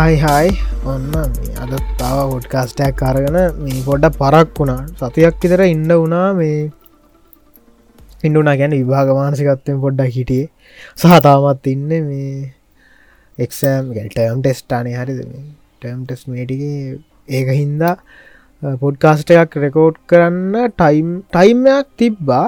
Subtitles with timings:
[0.00, 0.50] හයි හයි
[0.90, 4.82] ඔන්න මේ අද තාව හොඩ්කාස්ටයක් කරගෙන මේ පොඩ්ඩ පරක් වුණා.
[5.00, 6.70] සතියක් විතර ඉන්න වුණා මේ
[8.26, 10.48] ඉන්ඩුනා ගැන විභාග මානසිකත්වයෙන් පොඩ්ඩක් හිටියේ.
[10.96, 12.54] සහතාමත් ඉන්න මේ
[13.38, 15.20] එක්සෑම් ටම් ටෙස්ටානය හරිද?
[15.80, 16.96] ටම් ටෙස් මේටිගේ
[17.28, 17.94] ඒක හින්දා
[18.82, 22.46] පොඩ්කාස්ටයක් රෙකෝඩ් කරන්න ටයිම් ටයිම්යක් තිබ්බා.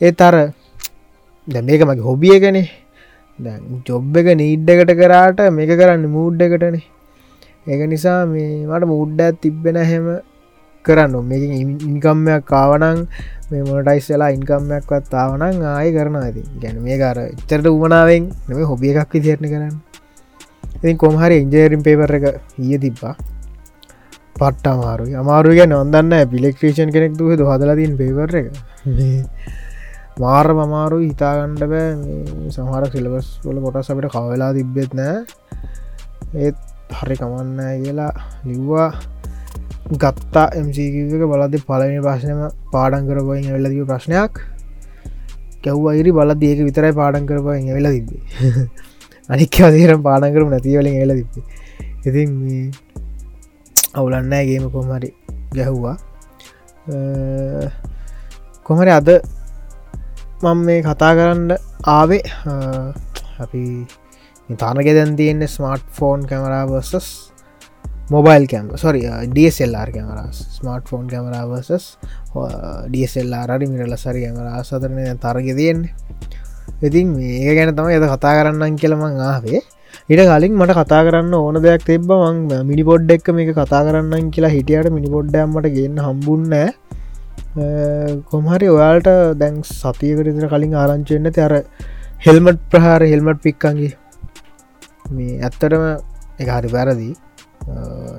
[0.00, 0.36] ඒ තර
[1.48, 2.68] දැ මේක මගේ හොබියගනේ
[3.88, 6.82] ජොබ් එක නීඩ් එකට කරාට මේක කරන්න මූඩ් එකටනේ.
[7.66, 10.06] ඒක නිසා මේ මට මුඩ්ඩ තිබ්බෙන හැම
[10.84, 11.42] කරන්න මේක
[11.90, 13.00] ඉන්කම්මයක් කාවනං
[13.50, 18.94] මේ මොනටයිස් වෙලා ඉන්කම්මයක්වත් තාවනං ආය කරන ඇති ගැන මේ කර එච්චරට උමනාවෙන් නෙම හොබිය
[18.94, 19.76] එකක් විදිරණ කරන්න.
[20.76, 22.26] ඉතින් කොමහරි ඉන්ජේරිම් පේපර එක
[22.58, 23.14] ඊය තිබ්බා.
[24.40, 25.14] පට්ට අමාරුයි.
[25.22, 28.46] අමාරුය නොදන්න පිලෙක්ට්‍රේෂන් කෙනෙක් දුහ හදලතින් පේවර එක.
[30.18, 31.88] මාර මමාරු හිතාගණ්ඩ බෑ.
[32.54, 35.16] සමහර සිලබස් වල කොටස් අපට කවවෙලා තිබ්බෙත් නෑ.
[36.36, 36.58] ඒත්
[36.98, 38.12] හරි කමන්න කියලා
[38.48, 38.90] ලිව්වා.
[39.96, 40.94] ගත්තා එමසික
[41.32, 42.40] බලද පලනි ප්‍රශ්නම
[42.72, 44.34] පාඩන් කරපුයෙන් වෙලදිව ප්‍රශ්නයක්.
[45.62, 48.22] කැව් අයිරි බලද ඒක විතරයි පාඩන් කරපුයෙන් වෙලා තිබේ
[49.32, 51.46] අනික් අදේරම් පාඩන් කරම නැතිවලින් එල තිබේ
[52.06, 52.70] ඉතින් මේ
[53.94, 55.10] අවුලන්නෑ ගේම කොමරි
[55.56, 55.96] ගැහ්වා.
[58.66, 59.08] කොමරි අද
[60.42, 61.50] මං මේ කතා කරන්න
[61.92, 62.22] ආවේ
[63.44, 63.62] අපි
[64.48, 65.48] තානක දැන් තියෙන්නේ
[65.96, 67.08] smartphone camera versus
[68.10, 69.00] mobile cam sorry
[69.32, 70.20] DSLR camera
[70.90, 71.86] smartphone camera versus
[72.92, 75.92] DSLR mirrorless සරි camera සතරන තරග තියෙන්නේ.
[76.86, 79.62] ඉතින් මේ ගැන තම එද කතා කරන්නම් කියලමං ආවේ.
[80.08, 82.38] ඉට කලින් මට කතා කරන්න ඕන දෙයක් තිබ මං
[82.70, 86.70] මිනි පොඩ් එක් මේක කතා කරන්න කියලා හිටියට මිනි පොඩ්ඩම්මට ගන්න හම්බුන්නෑ
[88.30, 89.08] කොමහරි ඔයාල්ට
[89.40, 91.54] දැන් සතියකරතර කලින් ආරංචයන්න තර
[92.26, 93.92] හෙල්මට් ප්‍රහාර හෙල්මට් පික්කන්ගේ
[95.16, 95.84] මේ ඇත්තටම
[96.42, 97.08] එක හරි වැරදි.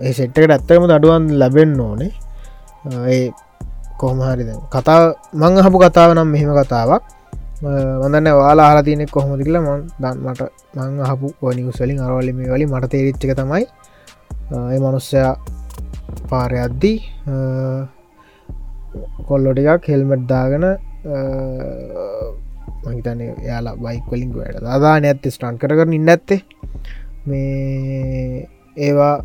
[0.06, 2.12] ඒ සෙට්ටකට ඇත්තකම අඩුවන් ලැබෙන්න ඕනේ.
[3.14, 3.22] ඒ
[4.02, 5.00] කොහමහරි දැන් කතා
[5.42, 7.04] මං හපු කතාව නම් මෙහෙම කතාවක්.
[8.02, 9.64] වඳන්න වාලා හලා තියනෙක් කොහොමති කියලා.
[9.68, 10.42] මන් දන්මට
[10.76, 13.66] මං හපු නිකුස්වලින් අරවල්ලි මේ වලි මට තේරිච්චක තමයි.
[14.74, 15.32] ඒ මනුස්සයා
[16.30, 16.98] පාරයද්දී
[19.28, 20.66] කොල්ලො ටිකක් හෙල්මට් දාගෙන
[22.86, 23.20] මහිතන
[23.50, 26.42] යාලා බයික්වලින් වැඩ දාදා නැත්ත ස්ටන් කරකර ඉන්න ඇත්තේ
[27.30, 28.48] මේ
[28.88, 29.16] ඒවා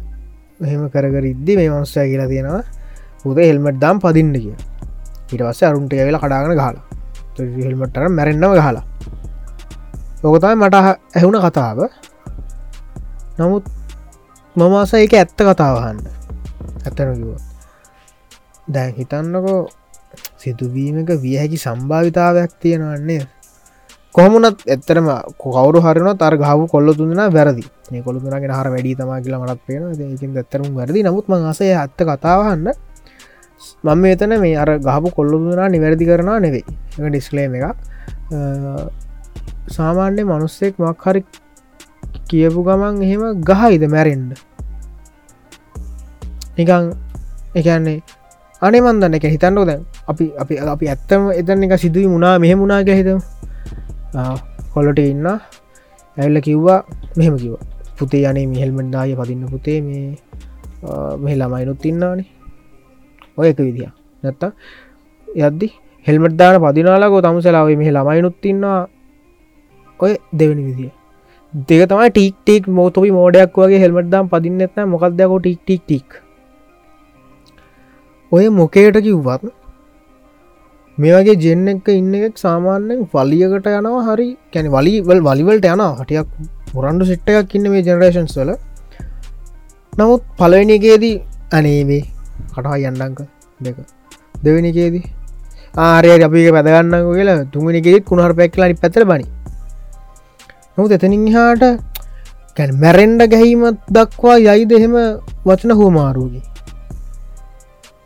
[0.61, 2.63] මෙහෙම කරකර ඉද්දි මේ මනුස්සය කියලා තියෙනවා
[3.23, 4.57] පුද හෙල්මට් දාම් පදින්න කිය
[5.35, 6.83] ඉටවස්ස අරුන්ට වෙලා කඩාගෙන ගහලා.
[7.67, 8.85] හෙල්මට්ටර මැරෙන්න්නව ගහලා.
[10.25, 10.77] ඕකතයි මට
[11.17, 11.79] ඇහුණ කතාව.
[13.39, 13.65] නමුත්
[14.57, 15.99] මමාස එක ඇත්ත කතාවහන්න
[16.87, 17.54] ඇත්තන කිව
[18.69, 19.69] දැන් හිතන්නකෝ
[20.37, 23.27] සිදුවීමක විය හැකි සම්භාවිතාවයක් තියෙනවන්නේ
[24.15, 27.65] කොහමුණත් එත්තරම කවරු හරන තර ගහව කොල්ල තුන්දෙන වැරදි.
[27.91, 31.03] මේ කොළු තුනගෙන හර වැඩි තමා කියලා මටත් පේන ඒකින් ඇත්තරම් වැරදි.
[31.03, 32.69] නමුත් මංසය ඇත්ත කතාවහන්න
[33.85, 36.65] මම එතන මේ අර ගහපු කොල්ලු තුනා නිවැරදි කරනා නෙවෙයි.
[36.99, 37.67] ඩිස්ලේම එකක්.
[39.69, 41.25] සාමාන්‍ය මනුස්සෙක් මක්හරි
[42.29, 44.31] කියපු ගමන් එහෙම ගහයිද මැරෙන්ඩ
[46.57, 46.95] නිකං
[47.55, 47.99] එකන්නේ
[48.67, 49.83] අනේ මන්දන්න එක හිතන්නෝ දැන්.
[50.11, 53.19] අපි අපි අපි ඇත්තම එතන එක සිදුවී මුණා මෙහෙ මුණනා ගැහිතම
[54.75, 55.27] කොල්ලට ඉන්න.
[56.17, 56.81] ඇල්ල කිව්වා
[57.19, 57.55] මෙහෙම කිව
[57.99, 60.07] පුතේ යනේ මිහෙල්මෙන්ඩාය පදින්න පුතේ මේ
[61.23, 62.29] මෙහ ළමයිනුත් ඉන්නානේ
[63.39, 63.91] ඔය එක විදිහ
[64.23, 64.45] නැත්ත
[65.29, 65.69] යද්දි
[66.07, 68.83] හෙල්මට දාන පදිනාලාකෝ තම සලාව මෙහ ළමයිනුත් ඉන්නවා.
[70.01, 70.93] ඔය දෙවනි විදිිය.
[71.69, 76.09] දෙක තමයි ටික් ටික් මෝතොපි මෝඩයක් වගේ හෙල්මට දාම් පදින්නෙත්න මොකක්දකෝ ටික් ටික් ටික්?
[78.35, 79.43] ඔය මොකේට කිව්වත්
[80.99, 86.29] මේ වගේ ජෙන්න එක ඉන්න එකක් සාමාන්‍යෙන් වලියකට යනවා හරි කැන වලිවල් වලිවලට යන හටියක්
[86.75, 88.53] මුරන්ඩු සිට්ට එකක් ඉන්න මේ ජනරේෂන්ස් වල.
[89.93, 91.17] නමුත් පලවෙනිකේදී
[91.59, 92.03] අනේවේ
[92.55, 93.21] කටහා යන්නංක
[93.61, 93.77] දෙක.
[94.45, 95.05] දෙවනිකේදී
[95.85, 99.27] ආරය අපි පැදගන්න කියලා තුමනිකෙත් කුණහර පැක්ලානි පැතර බනි
[100.77, 101.65] නොත් එතනින් හාට
[102.57, 104.95] කැන මැරෙන්ඩ ගැහීමත් දක්වා යයි දෙහෙම
[105.47, 106.45] වචන හෝමාරුගේ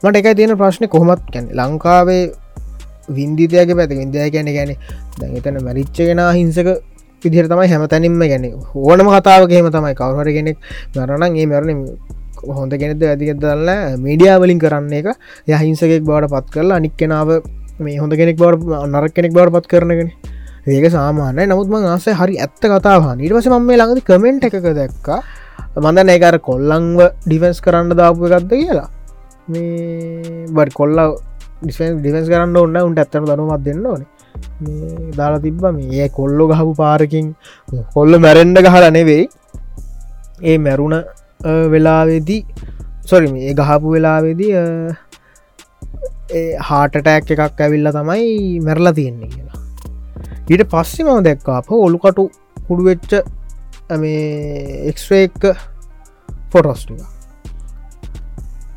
[0.03, 2.23] මට එකයි තියෙන ප්‍රශ්න කොහොමත් කැන ලංකාවේ
[3.11, 4.71] වින්දිතයක පැති වින්දය ගැන ගැන
[5.21, 6.69] දැතන මැරිච්චගෙන හිංසක
[7.23, 9.95] පිදිර තමයි හැමතැනින්ම ගැන ඕනම කතාවගේම තමයි.
[9.95, 10.57] කවහර කෙනෙක්
[10.95, 11.81] මරණන් ඒ මැරණ
[12.59, 15.09] හොඳ කෙනෙද ඇතික දල්ල මීඩියාවලින් කරන්න එක.
[15.49, 17.31] යහිංසකෙක් බවට පත් කරලා අනික් කෙනාව
[17.81, 20.13] මේ හොඳ කෙනෙක් බවට නරක් කෙනෙක් බවට පත් කරනගෙන
[20.69, 25.21] ඒක සාමානය නමුත්ම ආසේ හරි ඇත්ත කතාවා නිර්වස මම මේ ළඟදි කමෙන්ට් එකක දැක්කා.
[25.77, 28.89] මඳ ඒකර කොල්ලංව ඩිෆෙන්ස් කරන්න දාපු එකක්ද කියලා.
[29.53, 30.95] මේ බඩ කොල්ල
[31.63, 34.03] ඩිෆෙන්ස් කරන්න ඔන්න උන්ට ඇත්තන දනුමත් දෙන්න ඕන.
[35.19, 37.27] දාලා තිබ්බ මේ කොල්ලො ගහපු පාරකින්.
[37.97, 39.25] කොල්ල මැරෙන්ඩ ගහල නෙවෙයි.
[40.51, 40.97] ඒ මැරුණ
[41.75, 42.43] වෙලාවෙදී
[43.11, 44.53] සොරි ඒ ගහපු වෙලාවෙදී
[46.69, 48.27] හාටටෑක් එකක් ඇවිල්ල තමයි
[48.67, 49.61] මැරලා තියෙන්නේ කියලා.
[50.51, 52.25] ඊට පස්සෙ මම දැක්කාප ඔළුකටු
[52.69, 53.13] හුඩුවෙච්ච
[54.03, 54.25] මේ
[54.91, 55.39] එක්ස්්‍රේක්
[56.53, 57.01] ෆොටොස්ටික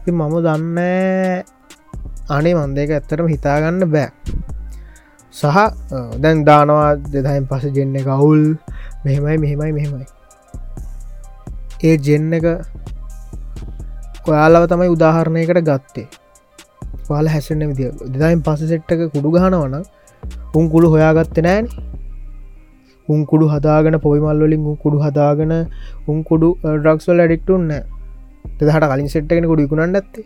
[0.09, 0.77] මම දන්න
[2.35, 4.09] අනේ මන්දක ඇත්තරම හිතාගන්න බෑ.
[5.33, 5.57] සහ
[6.23, 8.43] දැන් දානවා දෙදයින් පස ජෙන්න කවුල්
[9.03, 10.05] මෙහෙමයි මෙහෙමයි මෙහෙමයි.
[11.87, 12.47] ඒ ජෙන්න එක
[14.29, 16.07] ඔයාලව තමයි උදාහරණයකට ගත්තේ.
[17.09, 17.91] වාල හැසෙන්න්න විදිිය.
[18.13, 19.75] දෙදයින් පස සෙට්ටක කුඩු ගහනවන
[20.57, 21.65] උන් කුළු හොයාගත්ත නෑන.
[23.07, 25.53] උන් කුඩු හදාගෙන පොයිමල්වලින් කුඩු හදාගෙන
[26.09, 26.47] උන් කුඩු
[26.83, 27.71] ඩක්ස්වල් ඇඩික්ටුන්න
[28.59, 30.25] දෙහට කලින් සෙට්ටගෙන කුඩු ඉකුණන්න ඇත්තේ.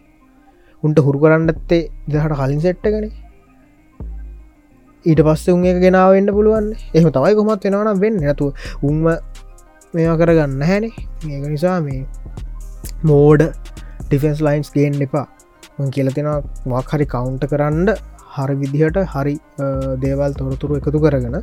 [0.83, 1.83] උන්ට හුරු කරන්න ඇත්තේ
[2.13, 3.05] දෙහට කලින් සෙට්ටගෙන
[5.05, 6.67] ඊට පස්ස උන් එක ගෙනාවන්න පුළුවන්.
[6.97, 8.45] එහම තමයි කොමත් වෙනවන වෙන්න නැතු
[8.89, 9.03] උන්ම
[9.95, 10.93] මේවා කරගන්න හැනේ
[11.35, 12.01] ඒක නිසා මේ
[13.09, 13.41] මෝඩ
[14.07, 15.27] ඩිෆෙන්ස් ලයින්ස් ගේන් එපා.
[15.95, 16.27] කියලතිෙන
[16.71, 17.87] වක් හරි කවුන්ට කරන්න
[18.35, 19.35] හරි විදිහට හරි
[20.03, 21.37] දේවල් තොරතුරු එකතු කරගෙන.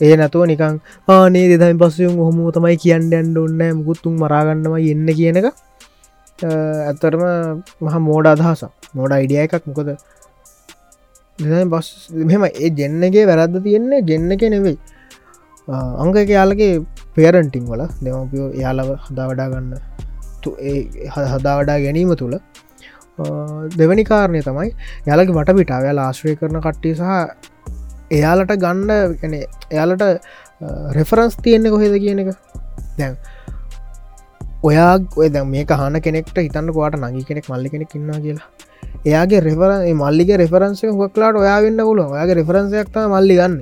[0.00, 0.76] ඒ නැතුව නිකං
[1.14, 5.48] ආනේ දෙදයි පස්සයුම් හොම තමයි කියන්න ඇන්ඩ ඔන්න මුකුත්තුන් මරාගන්නම එන්න කියන එක
[6.44, 7.22] ඇත්තරම
[7.84, 8.62] මහ මෝඩ අදහස
[8.98, 9.66] මෝඩ අයිඩිය එකක්.
[9.68, 9.90] මොකද
[11.72, 11.88] බස්
[12.30, 14.78] මෙම ඒ ජෙන්නගේ වැරද්ද තියෙන්නේ ජෙන්න එක නෙවෙයි.
[16.02, 16.72] අංක යාලගේ
[17.16, 19.72] පේරන්ටිං වල දෙමපියෝ යාලව හදා වඩා ගන්න
[21.34, 22.36] හදා වඩා ගැනීම තුළ
[23.78, 24.70] දෙවැනි කාරණය තමයි
[25.08, 27.10] යාලගේ වට පිටාව ආශ්‍රය කරන කට්ටිය සහ
[28.18, 28.90] එයාලට ගන්න
[29.20, 29.34] ගැන
[29.74, 30.04] එයාලට
[30.98, 32.30] රෙෆරන්ස් තියෙන්නේ කොහෙද කියන එක.
[32.98, 33.14] දැන්
[34.62, 38.48] ඔයා ඔය දැ මේ හන කෙනෙක්ට හිතන්න කොට නගි කෙනෙක් මල්ලි කෙනෙක් ඉන්න කියලා.
[39.06, 43.54] එයාගේ රෙෆර මල්ලික රෙෆරන්සය හොක්ලාට ඔයා වෙන්න පුල ඔයාගේ රෙෆරන්සයක්ත මල්ලි ගන්න.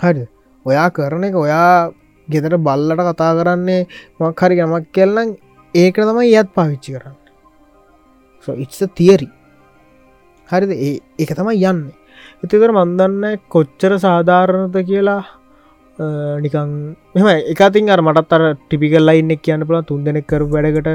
[0.00, 0.24] හරි
[0.66, 1.90] ඔයා කරන එක ඔයා
[2.28, 3.82] ගෙතට බල්ලට කතා කරන්නේ
[4.20, 5.36] මක් හරි ගමක් කෙල්ලන්
[5.74, 7.16] ඒක තමයි යත් පාවිච්චි කරන්න.
[8.64, 9.28] ඉත්ස තියරි
[10.48, 10.70] හරිද?
[10.70, 11.82] ඒ එක තමයි යන්න.
[12.44, 15.22] එතිකර මන්දන්න කොච්චර සාධාරණත කියලා
[16.44, 16.70] නිකං
[17.14, 20.88] මෙම එකතින් අර මටත් අර ටිපිකල් ලයින්නෙක් කියන්න පුල තුන් දෙනෙක් කරු වැඩකට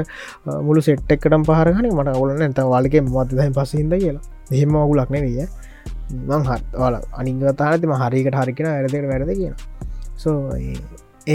[0.66, 4.24] මුළු සෙට් එක්කටම් පහරගන මට ඔලන ඇත වාලක මතදයි පසිහිද කියලා.
[4.54, 5.46] එහෙම ඔගුලක් නෙවීය
[6.28, 9.54] මං හත් වාල අනිංගතානතිම හරිකට හරිකෙන වැරදට වැරද කියන
[10.24, 10.36] සෝ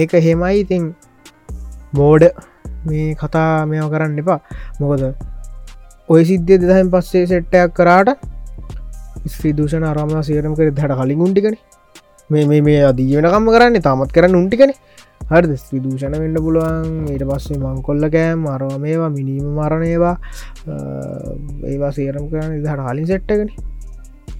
[0.02, 0.84] ඒක හෙමයි ඉතින්
[2.00, 2.24] මෝඩ
[2.88, 4.40] මේ කතා මෙෝ කරන්න එපා.
[4.82, 5.04] මොකද
[6.14, 8.10] ඔය සිද්ධිය දෙදහන් පස්සේ සෙට්ටයක් කරාට
[9.34, 11.58] ස්්‍රී දූෂණ අරම සේරම කර දට කලින් උන්ටිකන
[12.30, 13.86] මේ මේ අදීවනකම්ම කරන්නේ.
[13.88, 14.74] තාමත් කරන්න උන්ටිකන
[15.32, 17.08] හරි ස්ත්‍රී දූෂණ වෙන්න පුළුවන්.
[17.14, 20.16] ඊට පස්සේ මංකොල්ල කෑම් අරව මේවා මිනීම මරණයවා
[21.72, 21.92] ඒවා.
[21.98, 23.52] සේරම් කරන්න දහට හලින් සෙට්ටගෙන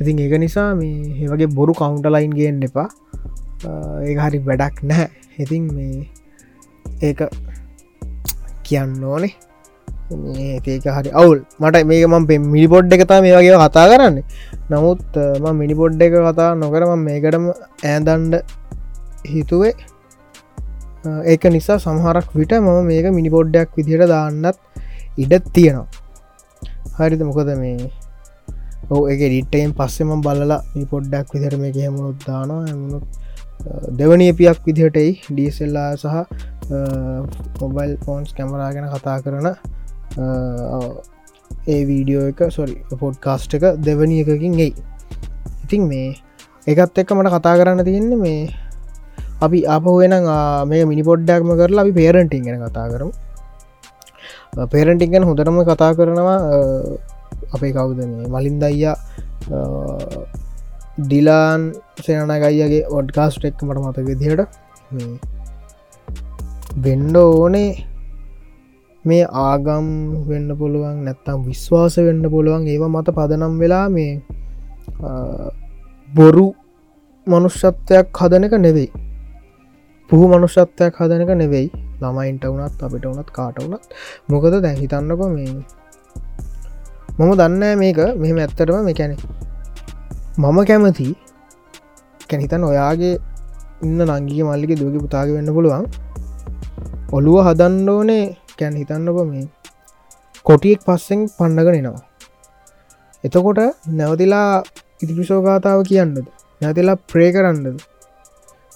[0.02, 2.90] ඉතින් ඒක නිසා මේ ඒවගේ බොරු කවුන්ට ලයින් ගෙන් එපා.
[4.06, 5.10] ඒ හරි වැඩක් නැහැ.
[5.44, 6.08] ඉතින් මේ
[7.08, 7.20] ඒක
[8.68, 9.34] කියන්න ඕනේ.
[10.12, 11.40] ඒක හරි අවුල්.
[11.60, 14.18] මට මේක මම් මිනි පොඩ් එකතා මේ වගේ කතා කරන්න.
[14.72, 17.46] නමුත් ම මිනි පොඩ් එක කතා නොකරම මේකටම
[17.94, 18.34] ඇදන්ඩ
[19.34, 19.76] හිතුවේ.
[21.32, 24.58] ඒක නිසා සමහරක් විට මම මේක මිනි පොඩ්ඩයක් විදිහට දාන්නත්
[25.24, 25.88] ඉඩ තියෙනවා.
[26.98, 27.92] හරිත මොකද මේ
[28.94, 32.64] ඕ එක ඩිට්ටයෙන් පස්සෙම බලලා මේ පොඩ්ඩක් විදිර මේ හෙමුණුත් දානවා.
[32.74, 33.00] එමුණු
[34.00, 36.06] දෙවනි පියක් විදිහටයි ඩීසෙල්ලා සහ
[37.62, 39.48] මොබයිල් ෆෝන්ස් කැමරා ගැන කතා කරන
[41.68, 44.74] ඒ වීඩියෝ එක සොරි පොඩ් කාස්ට් එක දෙවනි එකකින් ගෙයි
[45.64, 46.08] ඉතින් මේ
[46.68, 48.42] එකත් එක්ක මට කතා කරන්න තියෙන්නේ මේ
[49.42, 50.16] අපි අපහුවෙන
[50.70, 53.12] මේ මිනි පොඩ්ඩක්ම කරලා අපි පේරටිං ගැන කතා කරමු.
[54.66, 56.38] පේරටිං ගැන හොඳටම කතා කරනවා
[57.56, 58.96] අපේ කවුද මේ මලින් දයියා
[61.00, 61.62] ඩිලාන්
[62.06, 64.42] සේනනගයියගේ ඔඩ්කාස්ට් එක් මට මත විදිහට
[66.86, 67.70] වෙන්ඩ ඕනේ
[69.06, 69.88] මේ ආගම්
[70.30, 74.14] වෙන්න පුළුවන් නැත්තම් විශ්වාස වෙන්න පුළුවන් ඒවා මත පදනම් වෙලා මේ
[76.10, 76.48] බොරු
[77.28, 78.90] මනුෂ්‍යත්වයක් හදනක නෙවෙයි.
[80.10, 81.68] පුහු මනුෂ්‍යත්වයක් හදනක නෙවෙයි.
[82.02, 83.84] ළමයින්ට වනත් අපිට වනත් කාට වනත්
[84.32, 85.52] මොකද දැන් හිතන්නක මේ
[87.20, 88.00] මම දන්න මේක.
[88.22, 89.16] මෙහෙම ඇත්තරම මේකැනෙ
[90.42, 91.08] මම කැමති
[92.30, 93.16] කැනිතන් ඔයාගේ
[93.86, 95.86] ඉන්න නංගිය මල්ලික දුවගේ පුතාග වෙන්න පුළුවන්.
[97.16, 98.26] ඔළුව හදන්න ඕනේ
[98.60, 99.48] කැන් හිතන්නක මේ
[100.46, 102.08] කොටියෙක් පස්සෙන් පණ්ඩග නෙනවා
[103.24, 103.60] එතකොට
[103.92, 104.64] නැවතිලා
[105.02, 106.18] ඉතිපිසෝගාතාව කියන්නද?
[106.62, 107.80] නැතිලා ප්‍රේ කරන්නද?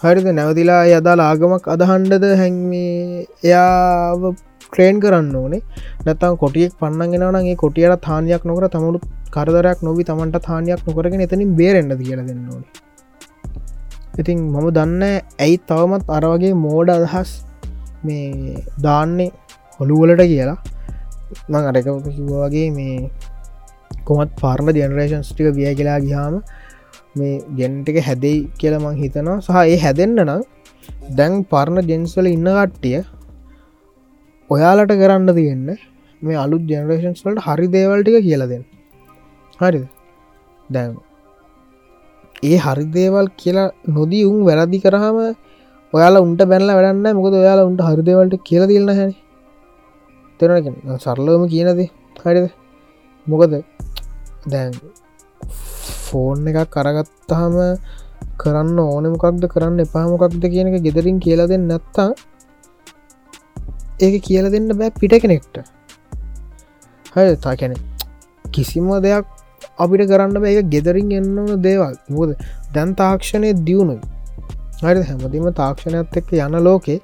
[0.03, 0.27] හරිද?
[0.31, 4.31] නැවතිලා යදාලා ආගමක් අදහන්ඩද හැන්මේ එයා
[4.63, 5.61] ට්‍රේන් කරන්න ඕනේ.
[6.05, 8.99] නැතම් කොටියෙක් පන්නගෙනනගේ කොටියට තානයක් නොකර තමුණු
[9.35, 12.71] කරදරයක් නොවී තමන්ට තානයක් නොකරගෙන එතනින් බේරෙන්න්න කියල දෙන්න ඕනේ.
[14.19, 15.03] ඉතින් මම දන්න
[15.39, 17.31] ඇයි තවමත් අරවගේ මෝඩ අදහස්
[18.03, 19.31] මේ දාන්නේ
[19.81, 20.57] හොළුවලට කියලා.
[21.49, 22.95] මං අරක කිව්වාගේ මේ
[24.07, 26.35] කොමත් පාර්ම ජනරේෂන්ස් ටික විය කියලා ගිහාම
[27.17, 29.37] මේ ගෙන්ටික හැදෙයි කියල මං හිතනවා.
[29.45, 30.41] සහ ඒ හැදෙන්න්න නම්
[31.17, 32.99] දැන් පරණ ජෙන්ස්වල ඉන්න කට්ටිය
[34.49, 35.69] ඔයාලට කරන්න තියෙන්න
[36.21, 38.63] මේ අලුත් ජනරේෂන්ස් වලට හරි දේවල්ටික කියලදෙන්
[39.59, 39.81] හරි
[40.69, 40.91] දැන්
[42.43, 45.17] ඒ හරි දේවල් කියලා නොදී උන් වැරදි කරහම
[45.93, 49.09] ඔයාලා උන්ට බැනල වැඩන්න මොකද ඔයාලා උන්ට හරිදේවල්ට කියල තිල්න්න හැ
[50.41, 51.81] තෙරන සරලවම කියනද?
[52.23, 52.47] හරිද?
[53.27, 53.53] මොකද
[54.47, 54.73] දැන්
[56.05, 57.55] ෆෝන් එකක් කරගත්තාම
[58.41, 62.09] කරන්න ඕනමකක්ද කරන්න එපාමොකක්ද කියන එක ගෙදරින් කියලා දෙන්න නැත්තා
[64.05, 65.55] ඒක කියල දෙන්න බෑ පිට කෙනෙක්ට.
[67.15, 67.75] හය තා කැනෙ
[68.55, 69.25] කිසිම දෙයක්
[69.83, 70.63] අපිට කරන්න බෑ.
[70.73, 71.95] ගෙදරින් එන්න ඕන දේවල්.
[72.15, 72.29] මුද
[72.75, 74.01] දැන් තාක්ෂණය දියුණුයි.
[74.83, 76.99] හරි හැමතිම තාක්ෂණයත් එක්ක යන ලෝකේ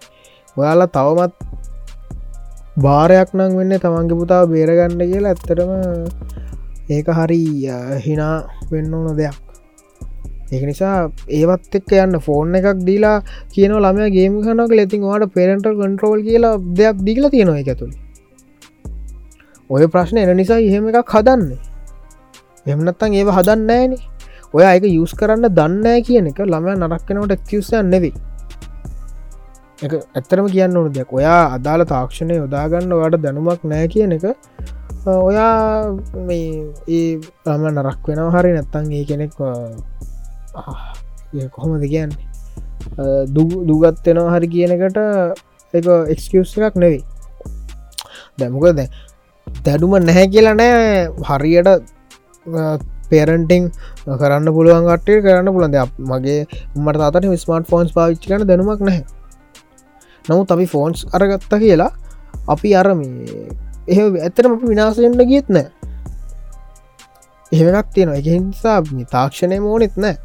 [0.58, 1.34] ඔයාලා තවමත්
[2.77, 5.72] භාරයක් නං වෙන්න තමන්ගේ පුතාව බේරගන්න කියලා ඇත්තරම
[6.96, 7.41] ඒක හරි
[8.05, 8.36] හිනා
[8.72, 9.38] වෙන්න ඕන දෙයක්.
[10.51, 10.98] ඒක නිසා
[11.38, 13.15] ඒවත් එක්ක යන්න ෆෝන් එකක් දීලා
[13.53, 17.98] කියන ළම ගේම කනක ලෙතින් වාට පෙරෙන්ට කන්ට්‍රෝල් කියලා දෙයක් දිගල තියෙනවා එක ඇතුළි
[19.69, 21.60] ඔය ප්‍රශ්න එන නිසා එහෙම එකක් හදන්නේ.
[22.65, 24.01] එමනත්තන් ඒව හදන්න ෑනේ
[24.53, 28.15] ඔය අයක යුස් කරන්න දන්න කියන එක ළමය නරක්කනවට එක්කවසයන් නෙවී
[29.86, 31.10] එක ඇත්තරම කියන්න ඕන දෙයක්.
[31.19, 34.25] ඔයා අදාළ තාක්ෂණය යොදාගන්න වට දැනුමක් නෑ කියන එක
[35.07, 35.57] ඔයා
[36.27, 36.48] මේ
[36.88, 37.12] ඒ
[37.46, 39.34] ළම නරක් වෙනව හරි නැත්තන් ඒ කෙනෙක්
[41.55, 42.25] කොහොමද කියන්නේ?
[43.69, 44.98] දුගත්වෙනවා හරි කියනකට
[45.74, 47.01] එක එක්කස් එකක් නෙවෙයි.
[48.39, 48.88] දැමක දැ
[49.65, 51.07] දැඩුම නැහැ කියලා නෑ.
[51.29, 51.69] හරියට
[53.12, 53.63] පේරන්ටිං
[54.22, 55.77] කරන්න පුළුවන් කටේ කරන්න පුළන්ද
[56.12, 56.41] මගේ
[56.86, 59.03] මට අතට ස්මර්ට ෆෝන්ස් පාවිච්චි කන දැනුමක් නැහැ.
[60.29, 61.91] නමුත් අපි ෆෝන්ස් අරගත්ත කියලා
[62.53, 63.01] අපි අරම
[63.88, 65.67] එහ ඇතරම විනාසෙන්ට ගියත් නෑ.
[67.51, 68.79] එහෙමක් තියෙන එක හිසා
[69.13, 70.17] තාක්ෂණය මෝනෙත් නෑ.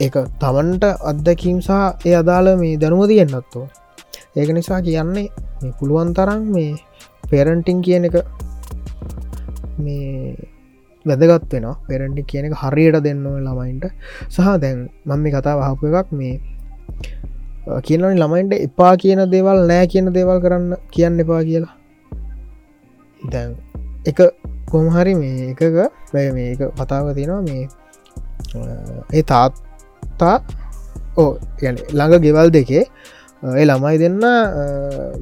[0.00, 3.66] එක තමන්ට අත්දැකීම් සහ ඒ අදාළ මේ දැනුම තියෙන්න්නත්තෝ
[4.36, 5.28] ඒක නිසා කියන්නේ
[5.60, 6.72] මේ පුළුවන් තරම් මේ
[7.30, 8.16] පේරන්ටිං කියන එක
[9.78, 10.36] මේ
[11.06, 13.86] වැදගත් වෙන පෙරටි කියන එක හරියට දෙන්න ළමයින්ට.
[14.28, 16.40] සහ දැන් මම කතා වහපු එකක් මේ
[17.86, 21.74] කියනනි ළමයින්ට එපා කියන දේවල් නෑ කියන දේවල් කරන්න කියන්න එපා කියලා.
[23.22, 23.50] දැන්
[24.06, 24.18] එක
[24.70, 25.62] කොමහරි මේ එකක
[26.14, 27.64] වැය මේක කතාව තියෙනවා මේ
[29.12, 30.36] ඒ තාත්තා
[31.16, 32.84] ඕ ගැන ළඟ ගෙවල් දෙකේ
[33.60, 34.18] ඒ ළමයි දෙන්න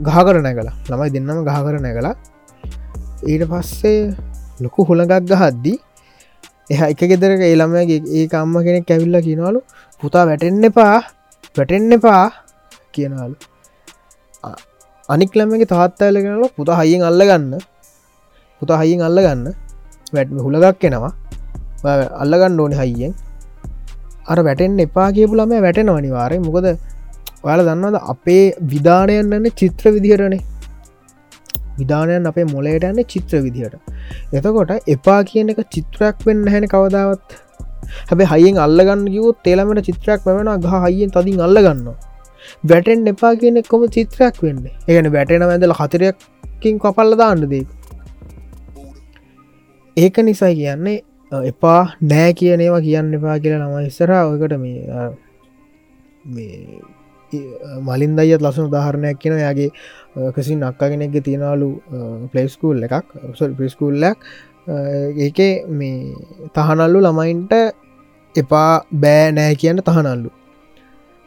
[0.06, 2.14] ගහ කර නැකලා ළමයි දෙන්නම ගහ කර නැකලා
[3.28, 4.00] ඊට පස්සේ
[4.64, 5.75] ලොකු හොළඟක් ගහද්දි
[6.73, 9.61] එහ එක ගෙදරක ඒළමගේ ඒ අම්ම කෙනෙක් කැවිල්ල කියනවලු
[10.02, 11.00] පුතා වැටෙන්න එපා.
[11.57, 12.25] වැටෙන්න එපා
[12.95, 13.35] කියනලු
[15.09, 17.52] අනික් ළමගේ තාත්තඇල කෙනල පුතා හයියෙන් අල්ලගන්න.
[18.62, 19.47] පුතා හයියෙන් අල්ලගන්න.
[20.14, 21.12] වැටම හුළගක් කෙනවා
[22.23, 23.12] අල්ලගන්න ඕන හයියෙන්.
[24.30, 26.71] අර වැටෙන් එපා කියපු ළම වැටෙන අනිවාරය මොකද
[27.45, 30.42] ඔයාල දන්නවද අපේ විධානයන්නන්න චිත්‍ර විදිහරනේ
[31.80, 33.75] විධානයන් අපේ මොලේට යන්න චිත්‍ර විදිහට.
[34.37, 37.28] එතකොට එපා කියන එක චිත්‍රයක් වෙන්න හැන කවදාවත්.
[38.10, 41.87] හැබ හයිෙන් අල්ලගන්න කිවෝ තෙළමට චිත්‍රයක් වැෙන ගහ හයියෙන් තදින් අල්ලගන්න
[42.70, 44.64] වැටෙන් එපා කියන කොම චිත්‍රයක් වෙන්න.
[44.88, 47.68] ඒගන වැටෙන ඇඳල හතරයක්කින් කපල්ල දාන්න දෙක
[49.96, 50.99] ඒක නිසා කියන්නේ
[51.52, 51.82] එපා
[52.12, 54.78] නෑ කියනේවා කියන්න එපා කියලා නම ඉස්සර ඔයකට මේ
[57.88, 59.70] මලින් දයත් ලසුන උදාහරණයක් කියෙන යාගේ
[60.37, 61.68] කසි නක්කා කෙනෙක්ග තියෙනලු
[62.32, 63.06] පලේස්කූල් එකක්.
[63.58, 64.18] ප්‍රස්කූල්ලක්
[64.70, 65.38] ඒක
[65.78, 66.14] මේ
[66.56, 67.52] තහනල්ලු ළමයින්ට
[68.34, 68.72] එපා
[69.04, 70.30] බෑ නෑ කියන්න තහනල්ලු.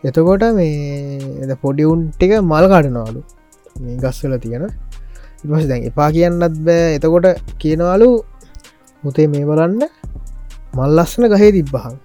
[0.03, 3.21] එතකොට මේ පොඩිවුන් ටික මල් කාඩනවාලු.
[3.81, 4.65] මේ ගස්වල තියෙන.
[5.43, 6.95] ඉපස දැන් එපා කියන්නත් බෑ.
[6.97, 7.27] එතකොට
[7.62, 8.09] කියනවාලු
[9.03, 9.81] මුතේ මේ බලන්න
[10.77, 11.95] මල්ලස්සන ගහේ තිබ්බහන්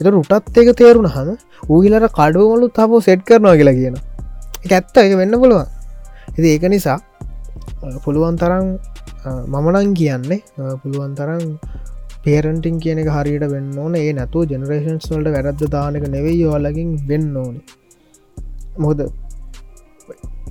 [0.00, 1.30] එත රුටත් එක තේරුණ හම
[1.68, 3.96] ඌහිලට කඩුවමලු තපෝ සෙට් කරනවා කියලා කියන
[4.70, 4.96] ඇත්ත.
[4.98, 5.66] එක වෙන්න පුළුවන්.
[6.28, 6.98] ඇති ඒක නිසා
[8.04, 8.66] පුළුවන් තරම්
[9.52, 10.40] මමනං කියන්නේ
[10.82, 11.44] පුළුවන් තරම්
[12.24, 13.94] පේරටින් කියන එක හරියට වෙන්න ඕන.
[14.02, 17.54] ඒ නැතු ජනරේෂන්ස් වලට වැරද්ද දානක නෙවෙයි යෝලකින් වෙන්න ඕන.
[18.84, 19.00] මොද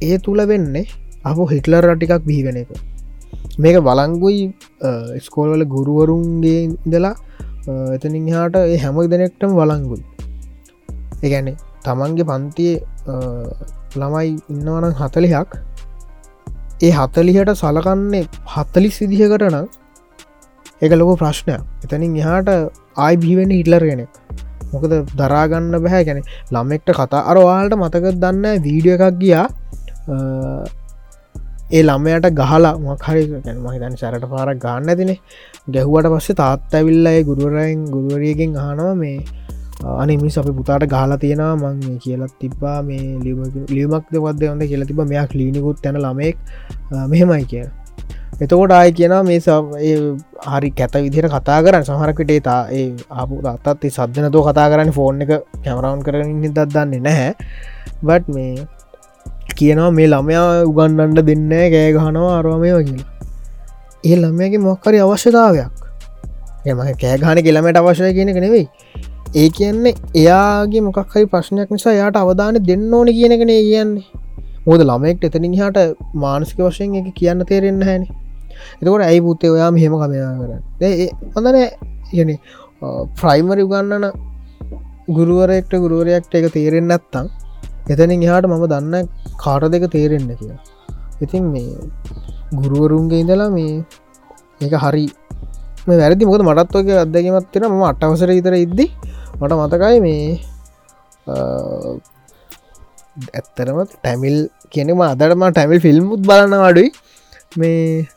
[0.10, 0.86] ඒ තුළ වෙන්නේ
[1.30, 2.72] අප හිටලර් රටිකක් බිහිවෙන එක.
[3.64, 4.42] මේක බලංගුයි
[5.26, 7.16] ස්කෝල්වල ගුරුවරුන්ගේ ඉඳලා
[7.96, 10.04] එතනින් හාට ඒ හැම දෙනෙක්ටම වලංගුයි
[11.26, 12.78] ඒගැනේ තමන්ගේ පන්තියේ
[14.02, 15.52] ළමයි ඉන්නවනම් හතලිහක්
[16.86, 18.24] ඒ හතලිහට සලකන්නේ
[18.54, 19.68] හත්තලිස් විදිහකට නම්
[20.82, 21.62] එක ලොක ප්‍රශ්නයක්.
[21.84, 22.50] එතනින් එහාට
[22.98, 24.02] ආයි බිවෙන හිටලරගෙන
[24.74, 26.22] මොකද දරාගන්න බැහැ ගැන
[26.54, 29.46] ළමෙක්ට කතා අරවාලට මතක දන්න වීඩිය එකක් ගියා.
[31.72, 33.22] ඒ ළමයට ගහලා මහරි
[33.66, 35.20] මහිතන් සැරට පාරක් ගන්න ඇතිනේ
[35.76, 39.18] ගැහුවට පස්සේ තාත් ඇවිල්ලයි ගුරුවරයෙන් ගුරුවරියගෙන් අහනවා මේ
[39.84, 43.06] අනිමිස් අපි පුතාට ගහලා තියෙනවා මං මේ කියලත් තිබ්බා මේ
[43.76, 46.38] ලියමක් දෙවද ොද කියලා තිබ මෙයක් ලීනිකුත් තැන ළමෙක්
[47.12, 47.66] මෙහෙමයි කිය
[48.42, 51.84] එතකොට ආය කියන මේ හරි කැත විදිර කතා කරන්න.
[51.84, 55.32] සහරකටේ තා ඒ ආපු අත්තත් සද්ධනතෝ කතා කරන්න ෆෝන් එක
[55.64, 57.32] කැමරවන්් කරන්න දත් දන්නේ නැහැ.
[58.04, 58.68] බට් මේ
[59.56, 63.08] කියනවා මේ ළමයා උගන්නන්ට දෙන්න ගෑ ගහනවා අරවාමය කියලා.
[64.04, 65.72] ඒ ළමයගේ මොක්කරි අවශ්‍යතාවයක්.
[66.66, 68.68] එම කෑගාන කෙළමට අවශ්‍යය කියනක නෙවෙයි.
[69.36, 74.04] ඒ කියන්නේ එයාගේ මොකක්හරි ප්‍රශ්නයක් නිසා යාට අවධාන දෙන්න ඕන කියනකනේ කියන්නේ.
[74.68, 75.86] මුද ළමෙක්ට එතනින් හට
[76.24, 78.04] මානසික වශයෙන් එක කියන්න තේරෙන්න හැන
[78.82, 80.62] එතකොට ඇයි පුත්තේ ඔයා මෙහෙම කමයා කරන්න?
[81.36, 81.58] හොඳන
[82.20, 82.30] යන
[83.22, 84.06] ප්‍රයිමරි උගන්නන
[85.18, 87.32] ගුරුවරෙක්ට ගුරුවරයක්ට එක තේරෙන් නැත්තං
[87.92, 89.10] එතනින් එහාට මම දන්න
[89.44, 90.62] කාට දෙක තේරෙන්න කියලා.
[91.24, 91.74] ඉතින් මේ
[92.62, 93.74] ගුරුවරුන්ගේ ඉඳලා මේ
[94.62, 95.06] ඒක හරි
[95.90, 96.30] වැරදි.
[96.30, 98.88] මොකද මටත්වක අදගමත්තින ම අටවසර ඉතර ඉද්දි
[99.40, 100.26] මට මතකයි මේ
[103.38, 104.38] ඇත්තරම ටැමිල්
[104.74, 106.90] කියනම අදරම ටැමිල් ෆිල්ම්මුත් බලන්න අඩුයි
[107.58, 108.08] මේ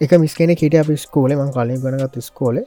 [0.00, 2.64] එක මිස්කෙන කිට අප ස්කෝල මං කලින් ගනගත් ස්කෝලේ.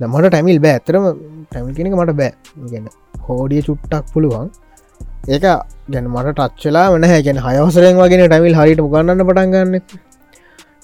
[0.00, 0.74] මට ටැමිල් බෑ.
[0.78, 1.04] ඇතරම
[1.50, 2.32] ටැමිල් කෙනෙක මට බෑ.
[2.70, 2.86] ගන්න
[3.26, 4.50] හෝඩිය චුට්ටක් පුළුවන්.
[5.28, 5.44] ඒක
[5.92, 9.74] ගැන මට ටච්චලා වන හැකැන හයවසරෙන් වගෙන ටැමිල් හරිට ගන්නන්න පටන්ගන්න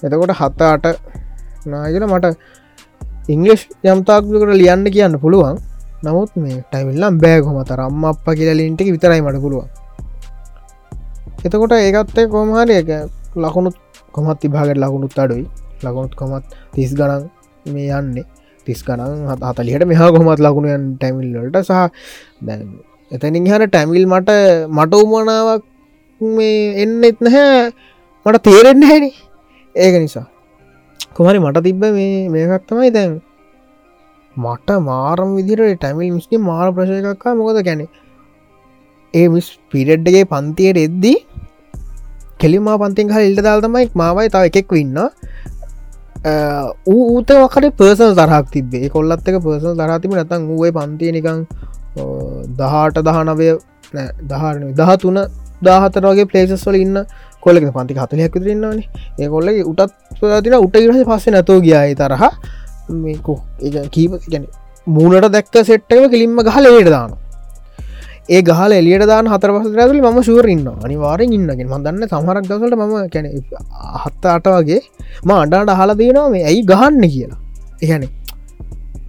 [0.03, 0.85] එතකොට හත්ත අට
[1.71, 2.33] නායල මට
[3.27, 5.57] ඉංගලිෂ් යම්තාක්කට ලියන්න කියන්න පුළුවන්.
[6.03, 9.67] නමුත් මේ ටැමිල්ලම් බෑගොම තරම්ම අප කියලලින්ටික විතරයි මට පුළුවන්.
[11.45, 12.89] එතකොට ඒකත්තේ කොමහරි එක
[13.35, 13.75] ලකුණුත්
[14.11, 15.45] කොමත් තිබාගට ලකුණුත් අඩුයි.
[15.83, 17.29] ලකුණුත් කොමත් තිස් ගණන්
[17.65, 18.25] මේ යන්නේ.
[18.65, 21.81] තිස් ගණන් හතලියට මෙහා කොමත් ලකුණුයන් ටැමිල්ලට සහ
[22.41, 22.57] දැ
[23.11, 24.31] එතනින් හර ටැමිල් මට
[24.69, 25.63] මට උමනාවක්
[26.21, 27.71] මේ එන්න එත් නැහැ.
[28.25, 29.11] මට තේරෙන්න හැනි
[29.75, 30.27] ඒක නිසා.
[31.15, 33.11] කොමරි මට තිබ්බ මේ මේකක් තමයි දැන්.
[34.35, 37.81] මට මාරම් විදිර ටැමිල් මිස්ගේ මාර ප්‍රශයකක්කා මොකද ගැන
[39.13, 41.17] ඒ මිස් පිරෙඩ්ඩගේ පන්තියට එද්දී
[42.39, 44.99] කෙලිමා පන්තිෙන් හල් ඉල්ට දාල් තමයි මාවයි තව එකෙක් වන්න
[46.87, 51.43] ඌතවකට පර්සල් දරහක් තිබේ කොල්ලත්තක පර්සල් දරාතිම නැතන් වුවේ පන්තිය නිකං
[52.57, 53.49] දහට දහනවය
[54.25, 55.19] දහරන දහතුන
[55.61, 57.03] දාහතරගේ පලේසස් වල ඉන්න
[57.45, 58.87] කොල්ලෙ පන්ති හතුලයක් විතරන්නන්නේ
[59.19, 59.91] ඒ කොල්ලගේ උටත්
[60.45, 62.23] තින උට ඉරස පස්සේ නැතෝ ගියයි තරහ.
[63.03, 63.37] මේකෝ
[63.95, 64.45] කීප ගැන
[64.87, 67.11] මූනට දැක්ක සෙට්ටව කිලින්ම ගහල ඒට දාන
[68.29, 72.95] ඒ ගහල එලියට දාන හතර පස රැදල ම ශූරන්න අනිවාරෙන් ඉන්නගෙන මදන්න සමහරක් දසලට මම
[73.13, 73.27] කැන
[74.03, 74.81] හත්ත අට වගේ
[75.27, 77.39] ම අඩාට හලා දයනවා මේ ඇයි ගහන්න කියලා.
[77.83, 78.09] එහෙනේ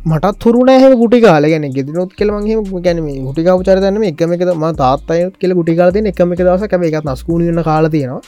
[0.02, 5.96] මටත් තුරුණහ ගුටිකාල ගැන ගෙදනොත් කෙලමගේ ගැනීම ගුටිකාව චරතන එකම එක ම තාත්තයත් කෙල ගුටිකාලද
[6.10, 8.22] එකම එක දවස කැම එකත් නස්කූනන්න කාලතියෙනවා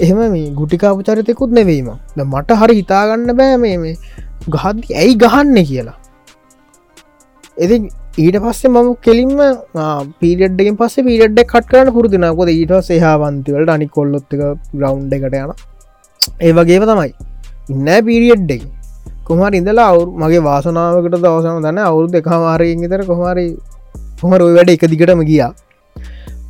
[0.00, 1.88] එහෙම මේ ගුටිකාප චරිතයකුත් නෙවීම
[2.24, 3.96] මට හරි හිතාගන්න බෑ මේ මේ
[4.54, 5.96] ගහද ඇයි ගහන්න කියලා.
[7.56, 7.76] එති
[8.24, 9.34] ඊට පස්සේ මම කෙලින්ම
[10.20, 14.38] පිඩෙඩ්ඩෙන් පස්ස පිඩෙඩ් කට් කරන පුරදිනකොද ඊට සේහාවන්තිවලට අනි කොල්ලොත්තක
[14.78, 15.52] ග්‍රවන්් එකට යන
[16.40, 17.10] ඒ වගේම තමයි.
[17.72, 18.62] ඉන්න පිරිියඩ්ඩෙක්
[19.32, 23.46] කොහමර ඉඳලා අවු මගේ වාසනාවකට දවසම දන්න අවුරුදු එකමාරයෙන් තර කොහමරි
[24.20, 25.52] කොහර ඔය වැඩ එක දිගටම ගියා.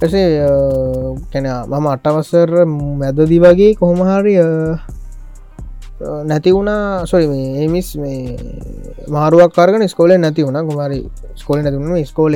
[0.03, 0.27] ඇසේ
[1.33, 2.51] කැන මම අටවසර
[3.01, 4.35] මැදදි වගේ කොහොමහරි
[6.25, 7.07] නැති වුණා.
[7.07, 8.37] සොයි මේ එමිස් මේ
[9.09, 10.61] මාරුවක් කරගන ස්කෝල නැති වුණ.
[10.69, 10.99] කුමරි
[11.37, 12.35] ස්කෝල නැතිවුණ ස්කෝල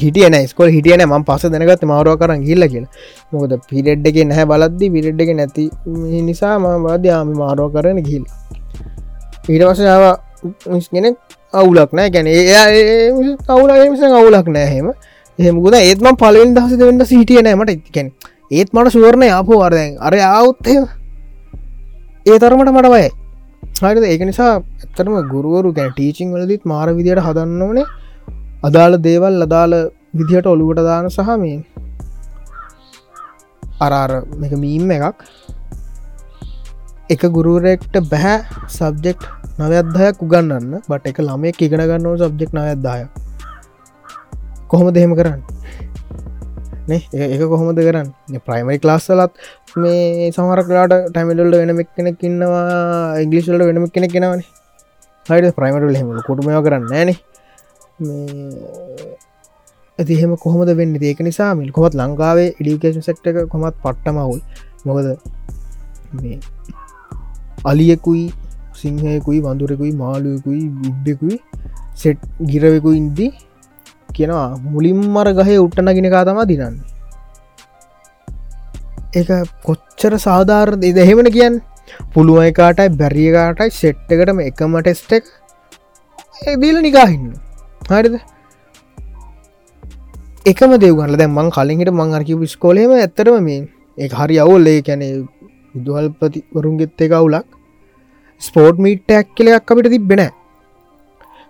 [0.00, 2.86] හිටියන ස්කෝල් හිටියන ම පස දැනගත් මාරුව කරන්න ගිල්ල කියල.
[3.32, 5.64] මොකද පිරෙඩ් එක නැහැ බලද්දි පිරෙඩ් එක නැති
[6.28, 8.24] නිසා ම බාධ්‍යාම මාරුව කරන ගිල්
[9.50, 10.04] ඊට වසාව
[10.94, 11.06] ගෙන
[11.52, 12.58] අවුලක් නෑ ගැන ඒ
[13.48, 14.90] අවුල මිස අවුලක් නෑහෙම
[15.38, 18.08] එහෙමකුද ඒත්ම පලෙන් දහස වෙන්න සිටිය නෑමට ගැන
[18.50, 18.92] ඒත් මට.
[18.94, 20.76] සුවරණය අපෝ අරදැන් අර අවුත්තය
[22.26, 23.08] ඒ තරමට මට බයි
[23.82, 24.04] හරිද?
[24.04, 27.86] ඒක නිසා ඇත්තරම ගුරුවරු ගැන ටීචිං වලදත් මාර විදියට හදන්න ඕනේ.
[28.62, 29.74] අදාළ දේවල් අදාළ
[30.18, 31.58] විදිහට ඔළුවට දාන සහ මේ
[33.80, 34.12] අරාර
[34.46, 35.18] එක මීම් එකක්.
[37.10, 39.20] එක ගුරුවරෙක්ට බැහැ සබ්ජෙක්්
[39.60, 43.02] නවත්දායක් උගන්නන්න බට එක ළමය ඉගෙන ගන්නව සබ්ජෙක්් නවත්දාය
[44.72, 45.40] කොහොම දෙහෙම කරන්න?
[46.90, 48.08] ඒක කොහොමද කරන්න?
[48.46, 49.32] ප්‍රයිමරි ක්ලාස්සලත්
[49.82, 54.42] මේ සමරක්ලාට ටැමිල්ල වෙනමක් කෙනෙක් ඉන්නවා ඉංගලිස්වල්ල වෙනමක් කෙනෙක් කෙනවන
[55.26, 57.10] හයිට ප්‍රයිමරල් හෙම කොටුමය කරන්න ෑන.
[60.00, 60.94] ඇතිහෙම කොහොමද වෙන්න?
[61.08, 64.40] ඒක නිසා මිල් කොමත් ලංකාවේ ඉඩිකේෂන් සෙක්ට එක කොමත් පට්ටමවුල්.
[64.86, 65.06] මොකද
[66.22, 66.38] මේ
[67.70, 68.24] අලියෙකුයි
[68.82, 71.38] සිංහයකුයි වඳුරකුයි මාලුවකුයි විද්්ඩකුයි
[72.02, 73.30] සෙට් ගිරවෙකු ඉන්දී
[74.14, 76.76] කියෙනවා මුලින් මර ගහේ උට්ටනගෙන කාතමා දිනන්න.
[79.18, 81.54] ඒ කොච්චර සාධාර දෙහෙමන කියන්
[82.14, 85.24] පුළුව එකටයි බැරියකාටයි සෙට් එකටම එකම ටෙස්ටෙක්
[86.62, 87.26] දීල නිකාහින්න
[87.90, 88.14] හරිද?
[90.46, 93.60] එකම දෙවගල දැ මං කලින්ට මං අරකි ස්කෝලේම ඇත්තරම මේ
[93.98, 95.08] ඒ හරි අවුල්ලේ කැනෙ
[95.74, 97.46] විදුහල්පති වරුන්ගෙත් එක අවුලක්.
[98.40, 100.22] ස්පෝර්ට් මීට්ටක් කලයක් අපිට තිබෙන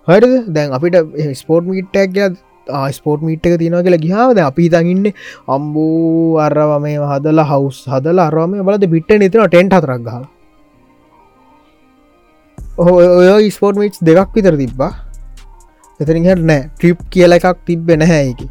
[0.09, 0.33] හරිද?
[0.55, 0.97] දැන් අපිට
[1.43, 2.17] ස්පෝර්ට් මීට්ටක්
[2.99, 5.07] ස්පෝට් මීට් එක තියෙන කියලා ගිහාවද අපි තඟන්න
[5.55, 10.19] අම්බූ අරව මේ හදලා හවස් හදලා අරම බලද පිට්ට නිතන ටෙන්ට හතරක් ගහ
[12.79, 14.93] ඔය ස්පෝර්ට් මිට් දෙකක් විතර තිබ්බා.
[16.01, 16.63] එතරින් හැ නෑ.
[16.79, 18.47] ට්‍රිප් කියල එකක් තිබ්බෙ නැහැකි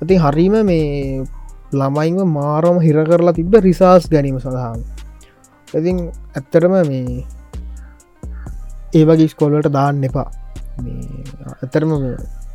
[0.00, 1.24] ඇති හරිම මේ
[1.72, 4.80] ළමයින්ව මාරම හිර කරලා තිබ්බ රිසාස් ගැනීම සඳහාම.
[5.78, 5.96] ඉතින්
[6.36, 7.24] ඇත්තරම මේ
[8.98, 10.28] ඒ වගේ ස්කොල්ලට දාන්න එපා.
[11.62, 11.92] ඇතරම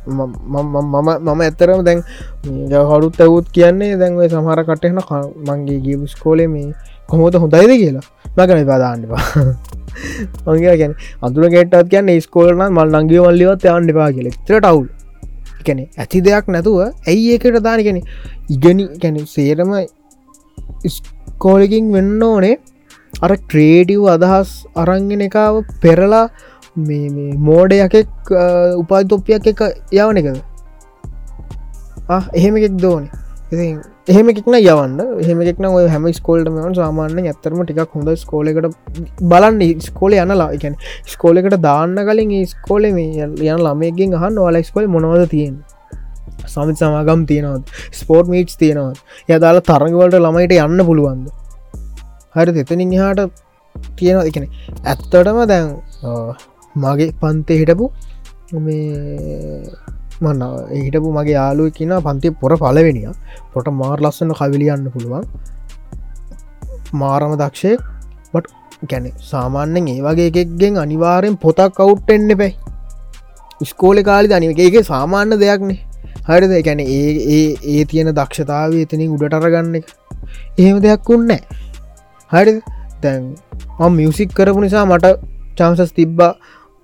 [0.06, 0.74] මම
[1.26, 2.02] මම ඇත්තරම දැන්
[2.90, 5.00] හඩුත් ඇවුත් කියන්නේ දැන්ව සමහර කටයන
[5.48, 6.68] මංගේ ගිය ස්කෝලේ මේ
[7.10, 8.06] කොහොත හොඳයිද කියලා.
[8.36, 9.22] මකන පාදාන්නපා
[10.46, 10.92] මගේ ගැන
[11.26, 14.28] අතුර ගෙටත් කියන්න ස්කෝලන මල් නංගේ වල්ලිවත් යන්න පා කියල.
[14.46, 14.86] ත්‍ර ටවුල්
[15.66, 16.78] කැනෙ ඇති දෙයක් නැතුව
[17.10, 18.00] ඇයි ඒකට දාන කෙනෙ
[18.54, 19.72] ඉගනි කැන සේරම
[20.96, 22.54] ස්කෝලකින් වෙන්න ඕනේ
[23.24, 24.50] අර ක්‍රේඩිව් අදහස්
[24.82, 26.24] අරංගෙන එකාව පෙරලා
[26.88, 28.32] මේ මෝඩයකෙක්
[28.82, 29.60] උපායි තොප්පියක් එක
[29.92, 30.40] යවන එකද?
[32.40, 33.04] එහෙම එකෙක් දෝන.
[33.52, 34.98] එහෙම එකක්න යවන්න.
[35.22, 38.68] එහෙමෙක්න ඔය හැම ස්කෝල්ට මෙවන් සාමාන්‍ය ඇත්තරම ටිකක් හොඳ ස්කෝලකට
[39.32, 39.80] බලන්න.
[39.88, 40.50] ස්කෝල යනලා.
[40.58, 40.76] එකැන
[41.14, 45.56] ස්කෝලකට දාන්න කලින් ස්කෝල මේ යන ළමයගෙන් අහන්න ඔල ස්කෝල මොනවද තියෙන්
[46.52, 48.98] සමිත් සමාගම් තියෙනවත් ස්පෝර්ට් මීට්ස් තියෙනවත්
[49.32, 51.26] යදාලා තරගවලට ළමයිට යන්න පුළුවන්ද?
[52.36, 53.20] හරි දෙතනින් හාට
[53.98, 54.28] තියෙනවා.
[54.30, 54.44] එකන
[54.84, 55.66] ඇත්තටම දැන්
[56.76, 57.86] මගේ පන්තේ හිටපු
[58.60, 58.76] මේ
[60.24, 60.42] මන්න
[60.84, 63.10] හිටපු මගේ යාලුව කියන පන්ති පොර පලවෙනිය
[63.52, 65.26] පොට මාර් ලස්සන්න කවිලියන්න පුළුවන්.
[66.94, 67.72] මාරම දක්ෂය
[68.32, 72.54] බට ගැන සාමාන්‍යෙන් ඒ වගේ එකෙක්ගෙන් අනිවාරෙන් පොතක් කවුට්ටෙන්න්න පැයි
[73.64, 75.78] ස්කෝල කාලි දනිවගේ සාමාන්‍ය දෙයක්නේ
[76.28, 76.52] හරිද?
[76.66, 79.86] ගැන ඒ ඒ ඒ තියෙන දක්ෂතාව එතනින් උඩටරගන්න එක.
[80.60, 81.40] එහෙම දෙයක් උන්නෑ
[82.30, 82.54] හරි.
[83.02, 83.34] දැන්
[83.92, 85.14] මියසික් කරපු නිසා මට
[85.58, 86.32] චාන්සස් තිබ්බා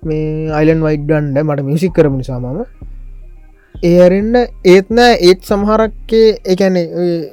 [0.03, 2.65] මේ අයිලන් වයිඩ්ඩන්ඩ මට මියසික් කරපු නිසාමම
[3.75, 6.75] ඒරෙන්න්න ඒත්නෑ ඒත් සමහරක්කේ එකැන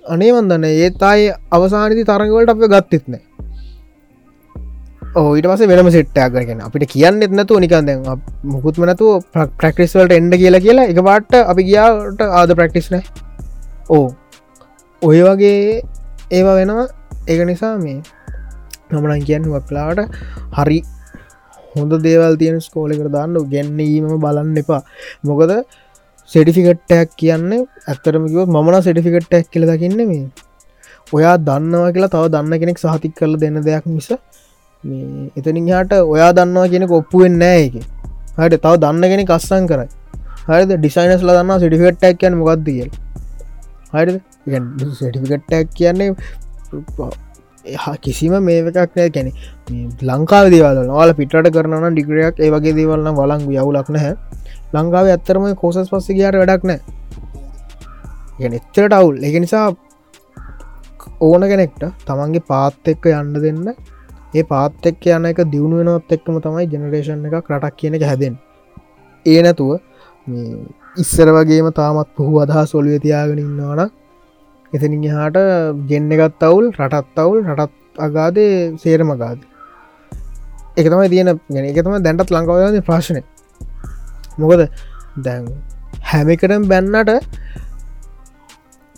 [0.09, 3.23] අනේ වන්දන්න ඒත් අයි අවසානති තරගවලට අප ගත්තෙත්නෑ
[5.15, 8.07] ඕට පස වෙනම සිට්ටයක් කරගෙන අපිට කියන්න එත්නතු නිකන් දැන්
[8.47, 13.03] මුකුත්ම නැතු ප්‍රක්ටිස්වලට එන්ඩ කියලා කියලා එක පාට අපි ගියාට ආද ප්‍රක්ටිස්නෑ
[13.91, 14.07] ඕ
[15.03, 15.83] ඔය වගේ
[16.31, 16.89] ඒවා වෙනවා.
[17.31, 17.99] ඒක නිසා මේ
[18.91, 20.01] නමනන් කියන්න වක්ලාට
[20.59, 20.79] හරි
[21.75, 24.81] හොඳ දේවල් තියෙන ස්කෝලෙකට දාන්න ගැන්නීම බලන්න එපා.
[25.25, 25.53] මොකද
[26.31, 27.51] සෙඩිෆිකට්ටයක් කියන්න
[27.87, 30.25] ඇත්තරමකිව මන සෙඩිෆිකට්ටක් කියල දකින්න මේ
[31.13, 34.09] ඔයා දන්නවා කියලා තව දන්න කෙනෙක් සහතික් කරල දෙන්න දෙයක් මිස
[34.85, 37.79] මේ එතනින් හට ඔයා දන්නවා කියෙන ඔප්පුුවෙන් නෑ එක
[38.39, 39.89] හට තව දන්න කෙනෙ කස්සන් කරයි.
[40.49, 40.71] හරිද?
[40.75, 42.91] ඩිසයිනස්ල දන්න සිටිෆිකට්ටක් කියන්න මොකක්ද කියල්.
[43.95, 44.13] හරි
[44.93, 46.15] සටිෆිකට්ටක් කියන්නේ
[48.05, 49.33] කිසිම මේකක් නෑ කැනෙ
[50.03, 54.17] ලංකාව දේවල් නවාල පිටට කරන ඩිග්‍රයක් ඒවගේ දේවල්න්න වලංගු යවුලක් නැහැ.
[54.75, 56.81] ලංකාව ඇත්තරම කෝසස් පස්ස කියාට වැඩක් නෑ.
[58.41, 59.17] එච්චරට අවුල්.
[59.23, 59.67] එක නිසා
[61.21, 63.67] ඕන කෙනෙක්ට තමන්ගේ පාත් එක්ක යන්න දෙන්න.
[64.35, 68.35] ඒ පාත් එක්ක යන එක දියුණු වෙනොත් එක්කම තමයි ජනරේෂන් එක රටක් කියන එක හැදෙන්
[69.27, 69.73] ඒ නැතුව
[70.97, 73.91] ඉස්සර වගේම තාමත් පුහු අදහා සොල්ුව තියාගෙන ඉන්නවාන
[74.73, 75.39] එතිනින් හාට
[75.91, 79.41] ගෙන්න්න එකත් අවුල් රටත් අවුල් රටත් අගාදේ සේරම ගාද
[80.77, 83.23] එක තමයි තියෙන ගැන එක තම දැන්ටත් ලංකාවද ප්‍රශ්නය
[84.39, 84.67] මොකද
[85.21, 85.47] දැන්
[86.11, 87.17] හැමිකරම් බැන්නට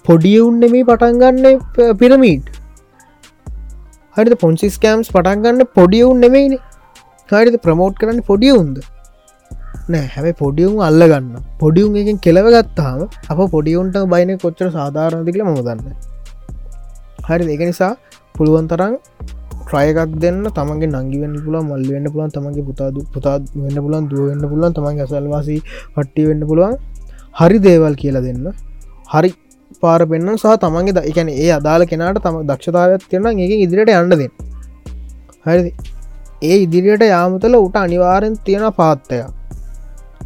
[0.05, 2.53] පොඩියවුන් නෙමේ පටන්ගන්න පිරමීට්
[4.17, 6.59] හරිත පොන්සිස් කෑම්ස් පටන්ගන්න පොඩියවුන් නෙමයිනි.
[7.29, 8.77] හරිත ප්‍රමෝට් කරන්න පොඩියවුන්ද
[9.89, 11.37] නෑ හැම පොඩියුම් අල්ල ගන්න.
[11.59, 13.01] පොඩියුම් එකින් කෙලව ගත්තාම
[13.33, 15.95] අප පොඩියුන්ට බයින කොච්චර සාධාරණතිකල ම දන්න
[17.29, 17.93] හරි එක නිසා
[18.37, 18.95] පුළුවන් තරම්
[19.63, 24.75] ට්‍රයකක් දෙන්න තමගේ නංගිවෙන්න පුල මල්ල වෙන්න පුලන් තමගේ පුතාද පුතා වෙන්න පුලන් දුවවෙන්න පුලන්
[24.79, 25.61] තමන්ගේ අසල්වාසී
[25.95, 26.75] පට්ටි වෙන්න පුළුවන්.
[27.35, 28.47] හරි දේවල් කියලා දෙන්න.
[29.13, 29.31] හරි
[29.83, 34.15] පාර පෙන්න්න සහ තමන්ගේ ද එකන ඒ අදාළ කෙනට තම දක්ෂතාවත් තියෙන ඒ ඉදිරියට යන්න
[34.15, 34.29] දෙ
[35.47, 35.73] හරි
[36.43, 39.21] ඒ ඉදිරියට යාමතල උට අනිවාරෙන් තියෙන පාත්තය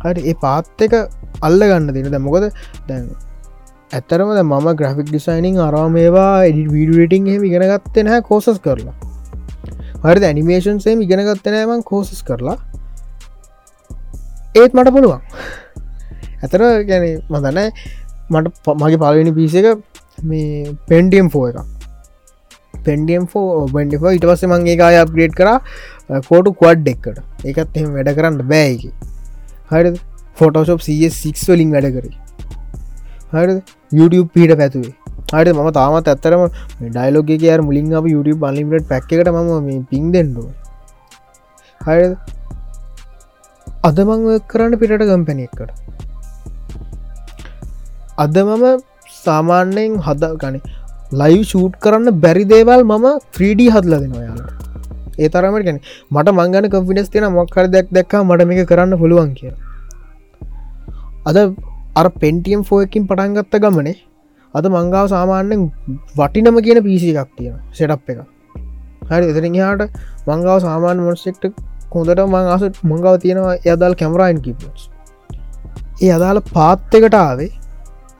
[0.07, 0.95] හරි ඒ පාත් එක
[1.42, 2.49] අල්ල ගන්න දෙන ද මොකද
[2.88, 3.05] දැන්
[3.90, 8.97] ඇත්තරම මම ග්‍රෆික් ඩිසයිනිං අරවා මේවා එඩි වීඩියටිං හෙම ඉගෙනගත්තේ නැහැ කෝසස් කරලා.
[10.05, 12.57] හරි ඇනිමේෂන්සේ ඉගෙනගත්තනෑමන් කෝසස් කරලා.
[14.55, 15.23] ඒත් මට පුළුවන්.
[16.42, 17.61] ඇතර ගැන මදන
[18.31, 19.66] මට මගේ පලවෙනි පිස එක
[20.25, 21.59] මේ පෙන්ඩියම් ෆෝ එක
[22.85, 25.51] පෙන්ඩියම් ෆෝ බඩ ඉට පස්ස මංගේ කාය අප්ග්‍රේඩ් කර
[26.29, 28.90] කෝටු කොඩ් එක්කට එකත් එම වැඩ කරන්න බෑකි
[29.72, 29.90] හරි
[30.40, 30.81] ෆොටෝශප්
[31.22, 32.14] සික් වලින් වැඩ කරේ.
[33.33, 33.55] හරි
[33.98, 34.94] YouTube පීට පැතුවේ
[35.33, 36.42] හට ම තාමත් ඇත්තරම
[36.94, 40.48] ඩයිලෝග කිය මුලින් අප YouTube බලිමිට පැක්කට ම මේ පින් දෙන්නුව
[41.81, 42.07] හරි
[43.88, 45.70] අද මං කරන්න පිට ගම්පැන එකට.
[48.24, 48.64] අද මම
[49.24, 50.57] සාමාන්‍යයෙන් හද ගන
[51.20, 54.56] ලයිව් ෂූට් කරන්න බැරි දේවල් මම 3D හදල දෙනවා යාලට.
[55.18, 55.79] ඒ තරමට ගැන
[56.11, 59.52] මට මංගන කම්පිනස් තියෙන මොක්කර දෙයක් දැක්කා මට මේක කරන්න පුළුවන් කිය
[61.26, 61.38] අද
[61.96, 63.96] අර පෙන්ටියම් ෆෝයකින් පටන්ගත්ත ගමනේ
[64.55, 65.68] අද මංගාව සාමාන්‍යෙන්
[66.16, 68.20] වටිනම කියන පිසි එකක් තියෙන සෙටප් එක
[69.11, 69.87] හරි එතරින් හාට
[70.26, 71.46] මංගාව සාමාන්‍ය මොන්සෙක්ට
[71.90, 74.90] කොඳට මං අස මංගාව තියෙනවා යදල් කැමරයින් කිපස්
[75.98, 77.52] ඒ අදාළ පාත්තකට ආවේ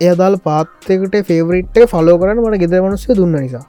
[0.00, 3.64] ඒ අදාල් පාත්තකට ෆේවරිට් ෆලෝ කරන මට ගෙදර මනුස්ය දුන්න නිසා.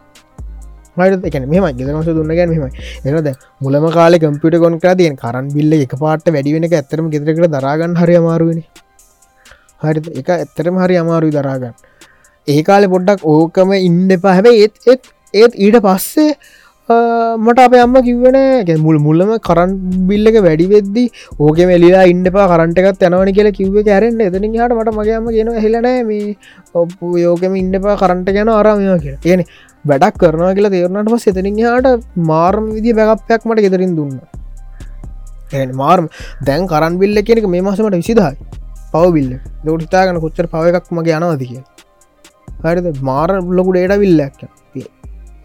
[0.98, 3.30] මට එකන මෙම ගෙදරමස දුන්න ගැන මෙම එනද
[3.62, 8.00] මුලම කාල කම්පිට කොන් කර තියෙන් කරන් බිල්ල එක පාට වැඩිවෙන එක ඇතරම ගෙදරකට දරාගන්න
[8.02, 8.64] හරි අමාරුවනි
[9.84, 11.76] හරි එක ඇත්තරම හරි අමාරුයි දරාගන්න
[12.48, 14.34] ඒ කාලෙ පොඩ්ඩක් ඕකම ඉන්න එපා.
[14.38, 16.32] හැබැයි ඒත් ඒත් ඒත් ඊට පස්සේ
[16.90, 18.38] මට අප අම්ම කිව්වන
[18.84, 19.72] මුල් මුල්ලම කරන්
[20.10, 21.04] බිල්ල එක වැඩි වෙද්දි
[21.46, 26.04] ඕක මෙලිලා ඉන්න පා කරන්ටකත් යනවන කියලා කිව්ව කැරෙන් එතනින් හට මට මගේම කියන හෙලනෑ
[26.10, 26.38] මේ
[26.82, 29.24] ඔප්පු යෝකම ඉන්න පා කරන්ට ගැන අරමවා කියලා.
[29.26, 29.44] කියන
[29.92, 31.88] වැඩක් කරනවා කියලා තේරනට පස් එතනින් හට
[32.32, 34.16] මාර්ම විදි බැගපයක් මට ගෙතරින් දුන්න.
[35.82, 36.08] මාර්ම
[36.48, 38.36] දැන් කරන් බිල්ල කියනක මේ මාසමට විසිදහයි
[38.94, 39.34] පව බිල්ල
[39.66, 41.62] දවට හිතාගන කොච්චර පව එකක් මගේ යනවද කිය
[42.64, 42.88] හරිද?
[43.10, 44.40] මාර ලොකුට ඒඩ විල්ලක්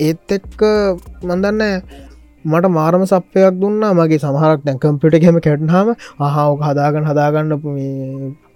[0.03, 0.63] ඒත් එක්ක
[1.23, 1.63] මන්දන්න
[2.45, 3.83] මට මාරම සප්පයක් දුන්න.
[3.93, 7.53] මගේ සමහරක් දැන් කම්පිට හෙම කැට්හම අහාව හදාගන්න හදාගන්න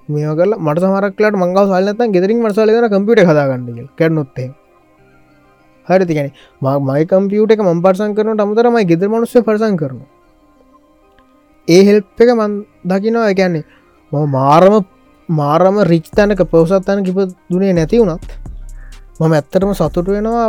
[0.09, 4.48] මේ කල මට සමරක්ලට මංගව සල්ලත ගෙදරින් මසලන කම්පිට හදාගන්න කැටනොත්තේ
[5.87, 6.30] හරි තිගෙන
[6.88, 10.00] මයි කම්පියට එක මම් පර්සන් කරන අමතරමයි ගෙදර මනුස්ස පර්සන් කරන
[11.68, 12.52] ඒ හෙල්ප් එක මන්
[12.85, 13.30] දකිනවා.
[13.32, 13.64] එකන්නේ
[14.12, 14.74] ම මාරම
[15.28, 17.18] මාරම රිච් තැනක පවසත්තන කිප
[17.50, 18.26] දුනේ නැති වුණත්
[19.20, 20.48] මම ඇත්තටම සතුට වෙනවා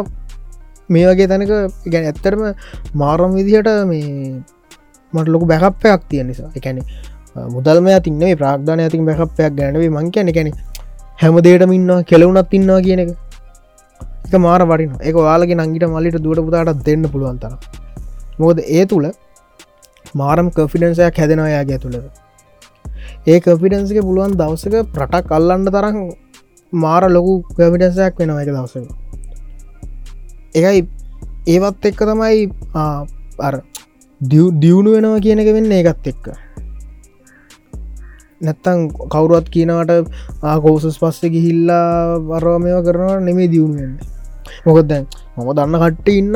[0.89, 1.51] මේ වගේ තැනක
[1.87, 2.41] ගැන ඇත්තරම
[2.95, 4.07] මාරම් විදිහට මේ
[5.13, 6.49] මට ලොකු බැකප්පයක් තියෙන නිසා.
[6.55, 6.81] එකැනෙ
[7.47, 10.51] මුදල්ම තින්නේ ප්‍රාග්ධාන ඇතින් බැකප්පයක් ගැනවේ මං කියන එකැනෙ
[11.19, 13.11] හැමදේටම ඉන්නවා කෙලවුනත් ඉන්නවා කියන එක.
[14.27, 17.51] එක මාර වරින එක යාලගේ නංගිට මල්ලිට දුවට පුතාට දෙන්න පුළුවන්තර
[18.39, 19.07] මොකද ඒ තුළ
[20.15, 21.97] මාරම් කෆිඩන්සයක් හැදෙනවායාගේ තුළද
[23.27, 25.97] ඒ කෆිඩන්ස්ක පුළුවන් දවසක ප්‍රටක් අල්ලන්න තරම්
[26.73, 28.85] මාර ලොකු කවිඩන්සයක් වෙනවා එක දවසක.
[30.53, 30.87] එකයි
[31.47, 32.49] ඒවත් එක්ක තමයි
[33.39, 33.55] අර
[34.21, 36.25] දියුණු වෙනවා කියන එක වෙන්න ඒකත් එක්ක.
[38.41, 38.79] නැත්තං
[39.09, 40.11] කවුරුවත් කියනවට
[40.43, 43.97] ආකෝසස් පස්සේ ගිහිල්ලා වරමයව කරනවා නෙමේ දියුණුවෙන්න
[44.65, 45.05] මොකද දැන්
[45.37, 46.35] මම දන්න කට්ට ඉන්න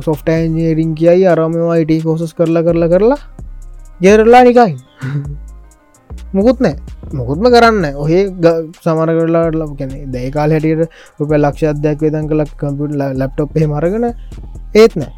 [0.00, 3.20] සොෆ්ටන්ජේරින් කියයි අරමවා ඉට කෝසස් කරලා කරලා කරලා
[4.00, 4.76] ගෙරල්ලා නිකයි
[6.36, 6.76] මුකුත් නෑ.
[7.18, 8.22] මොකුත්ම කරන්න ඔහේ
[8.84, 10.82] සමර කරලාට ලබ කැනෙ දැයිකාල් හැටියට
[11.20, 14.06] රුප ලක්ෂ අධ්‍යයක් වේදන් කලක් කම්පිට ලප්ටොප් මරගෙන
[14.82, 15.12] ඒත් නෑ.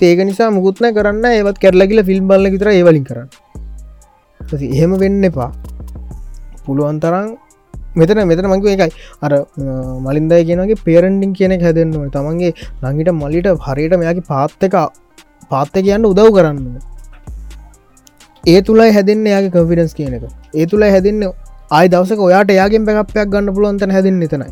[0.00, 3.28] ඒක නිසා මුකුත්න කරන්න ඒවත් කැරලකිල ෆිල්ම් බල්ල විතර ඒවලින් කරන්න.
[4.70, 5.50] එහෙම වෙන්න එපා.
[6.66, 7.28] පුළුවන් තරම්
[8.00, 8.92] මෙතන මෙතන මංකව එකයි
[9.26, 9.32] අර
[10.06, 14.76] මලින්දයි කියනගේ පේරන්ඩිං කියනෙ හැදෙන්න්නවා තමන්ගේ නඟිට මල්ලිට හරියට මෙයාගේ පාත්තක
[15.52, 16.60] පාත්ත කියන්න උදව් කරන්න
[18.44, 20.24] ඒ තුළයි හැදන්න යාගේ කන්ෆිඩන්ස් කියන එක.
[20.54, 21.22] ඒ තුළ හැදන්න
[21.70, 24.48] ආය දවසක ඔයාට යාගෙන් පැකපයක් ගන්න පුළුවන්තන හැදන්න එතනයි.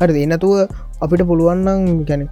[0.00, 0.52] හරි එනතුව
[1.04, 2.22] අපිට පුළුවන්නම් ගැන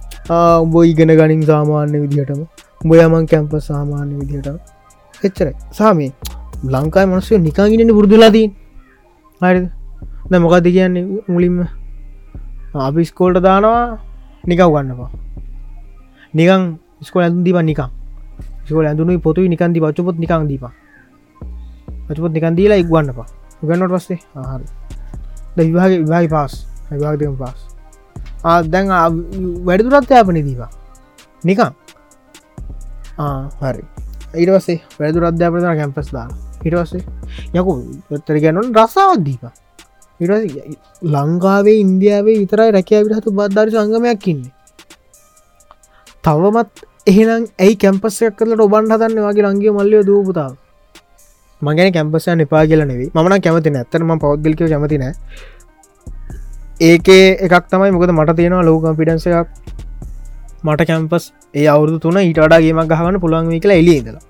[0.63, 2.41] උඹ ඉගෙන ගනින් සාමාන්‍ය විදිහටම.
[2.89, 5.55] බොයමන් කැම්ප සාමාන්‍ය විදිහට එච්චරයි.
[5.79, 6.11] සාමී
[6.73, 8.47] ලංකායි මනස්ය නිකාගෙනට පුරදුලාදී
[9.41, 9.61] හරි
[10.31, 11.05] ද මොකක්ද කියන්නේ?
[11.27, 11.57] මුලින්ම
[12.87, 13.99] අපි ස්කෝල්ට දානවා
[14.49, 15.11] නිකව් ගන්නවා
[16.33, 16.63] නිකං
[17.01, 17.96] ස්කොල ඇතුන් දිව නිකම්
[18.67, 20.65] ස්කෝල ඇඳුනු පොතු නිකන්දි පච්චපොත් නිකං දීප
[22.07, 23.27] පචපොත් නිකන් දීලා ඉක්වන්නපා.
[23.67, 24.19] ගන්නට පස්සේ?
[24.35, 24.65] ආහරි
[25.57, 26.53] විවාග විවාග පාස්
[26.91, 27.59] විවාගදම පාස්
[28.73, 28.87] දැන්
[29.67, 30.71] වැඩදුරත් යාපන දීවා
[31.43, 31.71] නිකම්
[33.61, 33.83] හරි.
[34.39, 36.37] ඊට වස්සේ වැඩදු රද්‍යාපතන කැම්පස් දාලා.
[36.63, 37.03] හිටවස්සේ
[37.57, 37.73] යකු
[38.25, 39.43] තර ගැනුන් රසාවත් දීප
[40.19, 40.31] ඉට
[41.13, 44.53] ලංකාවේ ඉන්දියාවේ විතරයි රැකෑ විටහතු බද්ධරි සංගමයක් ඉන්නේ.
[46.25, 46.73] තවමත්
[47.07, 50.53] එහෙනම් ඇයි කැම්පස්සයක් කරලට ඔබන් හදන්න වගේ ලංගේ මල්ලය දූපුතාව
[51.61, 55.13] මගෙන කැම්පසයන් එපා කියල නෙවේ මන කැමති ඇත්තරම පෞද්ගලික කැමති නෑ.
[56.89, 59.47] ඒකේ එකක් තමයි මොකද මට තියෙනවා ලෝක පිඩන්ස එකක්.
[60.65, 64.23] මට කැම්පස් ඒ අවුදු තුන ඊට වඩාගේමක් ගහන්න පුළුවන් වී කියලා එලියදලා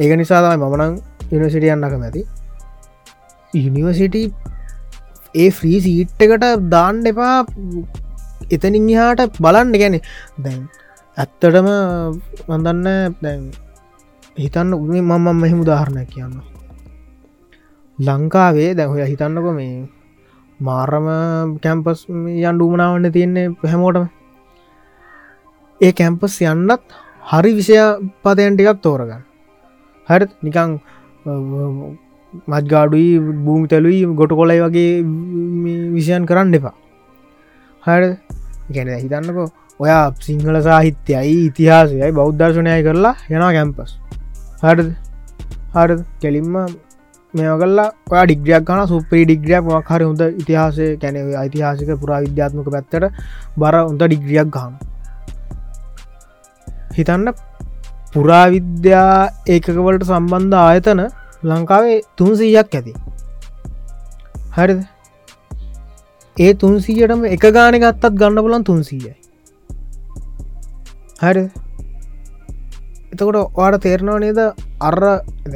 [0.00, 0.92] ඒක නිසා තමයි මමනං
[1.34, 2.22] යනිසිටිය යන්නක මැති
[3.60, 4.16] යනිවසිට
[5.34, 7.36] ඒ ෆ්‍රී සීට්ටකට දාන්න එපා.
[8.54, 9.76] එතනින් හාට බලන්න.
[9.82, 10.00] ගැන
[10.44, 10.62] දැන්
[11.16, 11.68] ඇත්තටම
[12.48, 12.86] මඳන්න
[13.22, 13.42] දැන්
[14.36, 16.34] හිතන්න උනේ මම මෙහෙම උදාහරණයක් කියන්න.
[17.98, 19.86] ලංකාවේ දැහොය හිතන්නක මේ
[20.60, 21.06] මාරම
[21.64, 24.06] කැම්පස් යන් ඩුමනාවන්න තියෙන්නේ හැමෝටම.
[25.80, 26.98] ඒ කැම්පස් යන්නත්
[27.30, 27.78] හරි විෂය
[28.24, 29.22] පදයන් ටිකක් තෝරගන්න.
[30.08, 30.70] හරි නිකං
[32.52, 33.10] මත්ගාඩුයි
[33.44, 34.92] භූමි තැලුයි ගොට කොලයි වගේ
[35.96, 36.74] විෂයන් කරන්න එපා.
[37.82, 38.02] හර
[38.74, 39.48] ගැන හිතන්නකෝ
[39.80, 43.92] ඔයා සිංහල සාහිත්‍යයයි ඉතිහාසයයි බෞද්ධර්ශනයයි කරලා යනා කැම්පස්
[44.62, 44.90] හරද?
[45.74, 45.90] හර
[46.22, 46.56] කෙලින්ම
[47.34, 52.68] මේ කල්ලා ඔයා ඩිග්‍රියක් ගන සුප්‍රී ඩිග්‍රියක් වක් හරි හොඳ ඉතිහාසය කැනව යිතිහාසික පුරා විද්‍යාත්මක
[52.74, 53.10] පැත්තට
[53.58, 54.74] බර උන්ට ඩිග්‍රියක් ගහන
[56.96, 57.34] හිතන්න
[58.14, 59.12] පුරාවිද්‍යා
[59.48, 61.00] ඒකකවලට සම්බන්ධ ආයතන
[61.44, 62.92] ලංකාවේ තුන්සීයක් ඇති.
[64.56, 64.80] හරිද?
[66.36, 69.14] ඒ තුන්සීයටම එක ගාන ගත්තත් ගන්න පුලන් තුන්සීයයි.
[71.26, 71.44] හරි.
[73.12, 74.40] එතකොට වාට තේරනවා නේද?
[74.80, 74.96] අර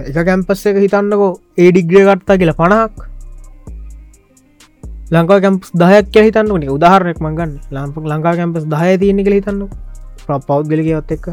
[0.07, 2.95] එක කැම්පස් එක හිතන්නකෝ ඒ ඩිග්‍රිය ගත්තා කියලා පණහක්.
[5.11, 9.61] ලංකා කැම්පස් දහයක් හිතන්නන උදාහරනෙක් මගන්න ලාම්පක් ලංකා කැම්පස් දහය තියන්නේ කළ හිතන්න
[10.49, 11.27] පෞද්ගලකයොත් එක්ක.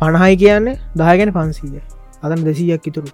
[0.00, 1.82] පණහයි කියන්නේ දායගෙන පන්සීය.
[2.22, 3.10] අදන් දෙසීයක් ඉතුරු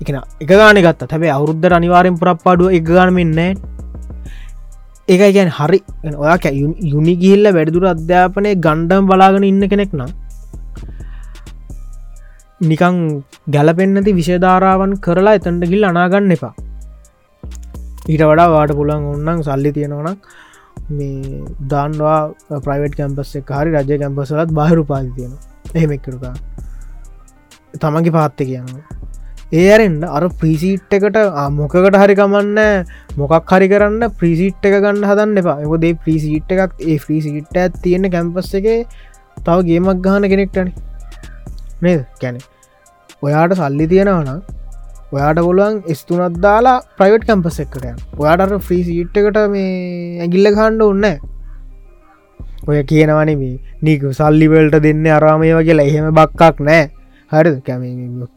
[0.00, 3.75] එකන එක ගාන ගත්ත හැබේ අවුද්ධ අනිවාරෙන් පුරප්පාඩුව එක ගානමෙන්නෑ
[5.08, 5.78] ඒකයි ගැන් හරි.
[6.22, 6.52] ඔයා
[6.92, 10.10] යුනි ගිල්ල වැඩදුර අධ්‍යාපනය ගණ්ඩම් බලාගෙන ඉන්න කෙනෙක් නම්
[12.60, 12.96] නිකං
[13.54, 16.54] ගැලපෙන්න්නති විෂධාරාවන් කරලා එතැන්ට ගිල් අනාගන්න එපා.
[18.10, 20.18] ඊට වඩා වාට පුළන් ඔන්නන් සල්ලි තියෙනවනක්
[20.96, 21.40] මේ
[21.72, 22.18] දාන්වා
[22.66, 25.32] ප්‍රයිවට් කැම්පස් එක හරි රජ කැම්පසලත් බාහිරු පාති තියෙන
[25.74, 26.34] එහෙමෙක්කරුකා
[27.82, 28.95] තමන්ගේ පාත්ත කියනවා
[29.52, 31.18] ඒරෙන්ට අර ප්‍රීසිට් එකට
[31.52, 35.60] මොකකට හරි කමන්න මොකක් හරි කරන්න ප්‍රීසිට් එක ගන්න හදන්න එපා.
[35.60, 38.66] එකොදේ ප්‍රීසිට් එකක් ඒ ෆ්‍රීසිට් ඇත් තියෙන කැම්පස් එක
[39.38, 40.72] තව ගේමක් ගහන කෙනෙක්ටන
[41.82, 42.04] නේද?
[42.20, 42.40] කැනෙ
[43.22, 44.42] ඔයාට සල්ලි තියෙනවන
[45.12, 47.86] ඔයාට පුළුවන් ස්තුනත් දාලා ප්‍රයිවට් කැම්පස් එක්කට
[48.18, 51.06] ඔයාට ෆ්‍රී සිට් එකට මේ ඇගිල්ල කණ්ඩ ඔන්න
[52.66, 56.84] ඔය කියනවනේ නීක සල්ලිවල්ට දෙන්න අරාමය වගේ එහෙම බක්කක් නෑ
[57.30, 57.84] හරි කැම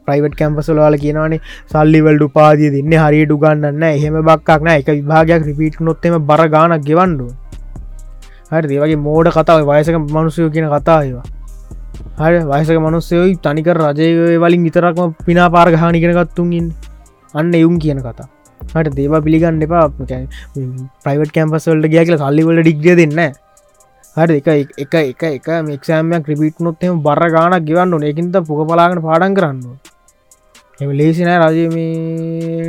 [0.06, 1.40] ප්‍රයිවට් කැම්පසලවාල කියනවනේ
[1.72, 7.28] සල්ලිවල්ඩු පාදිය දෙන්න හරියට ගන්නන්න එහෙම බක්ක් නෑ එක විභාගයක් රිපීට් නොත්තෙම බර ගානක් ගෙවන්ඩු
[8.52, 11.28] හරි ඒවගේ මෝඩ කතාව වයසක මනුසයෝ කියන කතාවා
[12.18, 16.66] හරි වයසක මනුස්සයෝයි තනික රජය වලින් විතරක්ම පිනා පාර ගානිගෙනගත්තුන්ගින්
[17.34, 18.28] අන්න එවුම් කියන කතා.
[18.60, 19.84] හට දේව පිළිගන්න එපා.
[21.04, 23.20] ප්‍රයිවට් කැම්පස්වල්ට ගිය කියල සල්ලිවල ඩිග්ිය දෙන්න
[24.20, 29.36] හරි එක එක එක එක මෙක්ෂෑමයක් ක්‍රිපිට් නොත්ම බර ගානක් ගෙවන්න ඒකින්ද පුක පලාගෙන පාඩන්
[29.38, 29.62] කරන්න
[30.80, 31.64] එම ලේසිනෑ රජය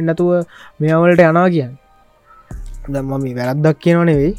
[0.02, 0.32] නැතුව
[0.80, 1.74] මෙවලට යනා කියන්න.
[2.88, 4.32] දම්ම මේ වැරද්දක් කියනව නෙවෙයි.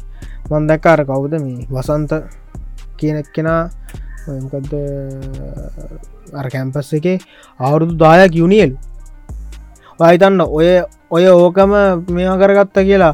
[0.49, 2.11] මොන්දක්කාර කවුද මේ වසන්ත
[2.97, 3.61] කියනෙක් කෙනා
[4.43, 4.73] මොකද
[6.33, 7.07] අර කැම්පස් එක
[7.59, 8.71] අවුරුදු දායක් යුනිියල්
[9.99, 10.69] වයිතන්න ඔය
[11.09, 11.75] ඔය ඕකම
[12.09, 13.13] මේවා කරගත්ත කියලා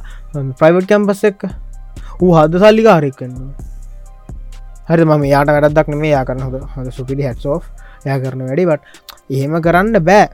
[0.60, 1.50] ප්‍රයිවට් කැම්පස් එක්ක
[2.22, 3.68] ඌ හද සල්ලිකාරෙක් කන්නවා
[4.89, 6.39] හරි මම යාට වැඩදක් නෙේ යා කරන
[6.75, 7.58] හොඳ සුපිලි හැත්සෝ
[8.06, 8.84] ය කරන වැඩිබට
[9.30, 10.30] එහෙම කරන්න බෑ.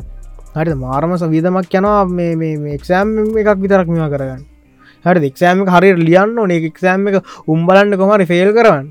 [0.57, 3.09] හරි මාරම සවිදමක් යනවා මේ එක්සෑම්
[3.41, 4.43] එකක් විතරක් මෙවා කරගන්න.
[5.05, 6.61] හරි එක්ෂෑම හරි ලියන්න ඕනේ.
[6.69, 7.17] එක්ෂෑම් එක
[7.53, 8.85] උම්බලන්න කොමරි ෆෙල් කරන්න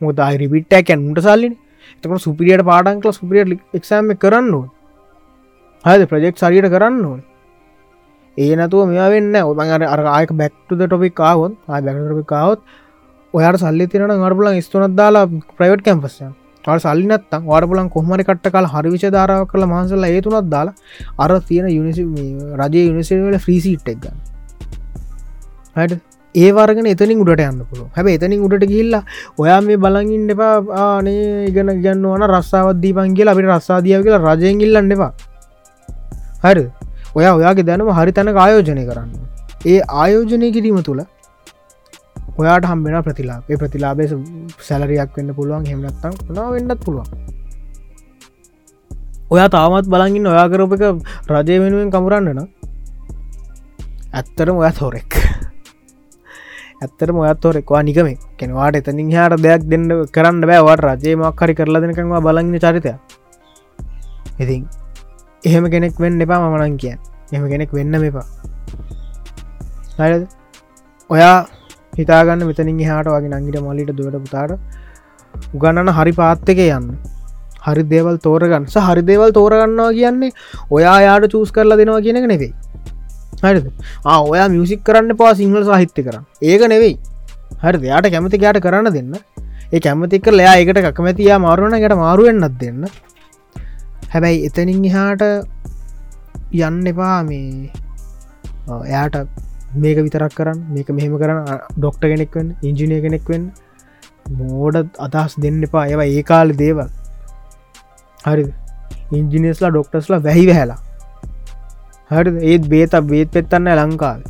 [0.00, 1.56] මොද රිපිට්ටැකැන් උට සල්ලින්.
[1.96, 4.68] එතක සුපිරියට පාඩන් කල සුපිරියට එක්ෂෑම් කරන්න ඕන.
[5.84, 7.20] හද ප්‍රජෙක්් සරියට කරන්න ඕන.
[8.36, 12.62] ඒ නතුව මෙයා වෙන්න ඔබන් අර ආයක බැක්ටුද ටොපික් කාවොත් ආය බැක්ටපි කාවොත්
[13.34, 15.24] ඔයාට සල්ලි තිරන ගඩපුලන් ස්තුනත් දාලා
[15.56, 16.24] ප්‍රයිවට් කැම්පස්ය
[16.64, 20.74] අට සල්ලිනත්තම් වාඩපුලන් කොහමරි කට්ට කාල හරිවිච ධාරාව කළ මහන්සල්ල ඒතුනත් දාලා
[21.18, 22.02] අර තියෙන යුනිසි
[22.60, 24.18] රජය යුනිසිවල ෆ්‍රීසිට් එක් ගන්න.
[25.76, 26.00] හට
[26.34, 29.02] ඒ වර්ගෙන එතනින් උඩට යන්න පුළුව හැබ එතනින් උඩට ගිල්ලා
[29.38, 30.52] ඔයා මේ බලගින් එපා.
[30.82, 35.12] ආනේ ඉගෙන ගන්න වන රස්සාවද්දී පන්ගේ අපිට රස්සාදියාව කියලා රජයෙන් ඉල්ලන්න එපා.
[36.44, 36.66] හරි
[37.16, 39.10] ඔයා ඔයාගේ දැනම හරි තැන ආයෝජනය කරන්න
[39.66, 41.02] ඒ ආයෝජනය කිරීම තුළ
[42.38, 44.08] ඔයාට හම්බෙන ප්‍රතිලා ඒ ප්‍රතිලාබේ
[44.68, 47.08] සැලරයක් වෙන්න පුළුවන් හෙමනත්තම් නා වෙන්නත් පුළුවන්.
[49.34, 50.82] ඔයා තාමත් බලගින් ඔයා කරප එක
[51.34, 52.40] රජය වෙනුවෙන් කමුරන්නන
[54.12, 55.12] ඇත්තරම ඔය තෝරෙක්.
[56.82, 58.06] ඇත්තට මොයත් තෝරෙක්වා නිකම
[58.40, 62.92] කෙනවාට එතනින් හට දෙයක් දෙන්න කරන්න බෑවට රජයමක් හරි කරලා දෙනකවා බලන්න චරිතය
[64.42, 64.62] ඉතින්
[65.48, 66.98] එහෙම කෙනෙක් වෙන්න එපා මමනන් කියන්
[67.36, 68.26] එම කෙනෙක් වෙන්න මෙපා
[69.98, 70.24] හරද?
[71.10, 71.36] ඔයා
[71.98, 74.52] හිතාගන්න මෙතනින් හාට වගේ නංගිට මලිට දුවට පුතාට
[75.54, 76.88] උගන්නන හරි පාත්තක යන්න.
[77.66, 78.66] හරි දේවල් තෝරගන්න.
[78.88, 80.32] හරි දේවල් තෝරගන්නවා කියන්නේ
[80.76, 82.52] ඔයා යාට චූස් කරලා දෙනවා කියනක නෙවෙයි.
[83.42, 83.66] හරිද?
[84.06, 86.24] ඔයා මියසික් කරන්න පවා සිංහල සාහිත්‍ය කරන්න.
[86.50, 86.96] ඒක නෙවෙයි.
[87.64, 89.14] හරි දෙයාට කැමති ගයාට කරන්න දෙන්න.
[89.74, 92.82] ඒ කැමතික ලයා ඒකට කැමතියා මාරුවන යට මාරුවෙන්න්නත් දෙන්න.
[94.12, 95.22] හැබැයි එතනින් එහාට
[96.66, 97.70] යන්න එපා මේ
[98.86, 99.16] එයාට
[99.74, 101.44] මේක විතරක් කරන්න මේක මෙහෙම කරන්න
[101.78, 103.42] ඩොක්ට කෙනෙක්වෙන් ඉංජිනය කෙනෙක්වෙන්
[104.38, 105.86] මෝඩ අදහස් දෙන්න එපා.
[105.86, 106.88] ඒවා ඒ කාල දේවල්.
[108.26, 108.44] හරි
[109.18, 110.80] ඉංජිනස්ලා ඩොක්ටස්ලා වැහි වැහැලා.
[112.10, 114.20] හරි ඒත් බේත බේත් පෙත්තන්න ලංකාව.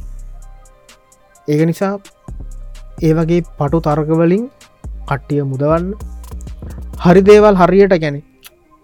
[1.48, 1.92] ඒක නිසා
[3.02, 4.44] ඒ වගේ පටු තර්කවලින්
[5.08, 5.86] කට්ටිය මුදවන්න.
[7.04, 8.22] හරි දේවල් හරියට ගැන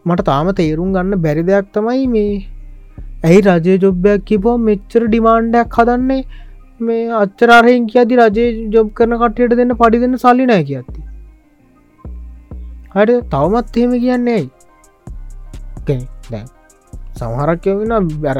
[0.07, 2.35] මට තාම තේරුම් ගන්න බැරි දෙයක් තමයි මේ
[3.29, 6.25] ඇයි රජය ජොබ්බයක් කිපෝ මෙච්චර ඩිමාන්්ඩයක් හදන්නේ?
[6.81, 11.01] මේ අච්චරාරයෙන් කියති රජය ජොබ් කරන කටයට දෙන්න පඩි දෙන්න සල්ලි නෑ කියත්ති
[12.95, 14.49] හට තවමත් එහෙම කියන්නේ ඇයි?
[16.31, 16.47] දැන්
[17.19, 18.39] සමහරක්යවෙන බැර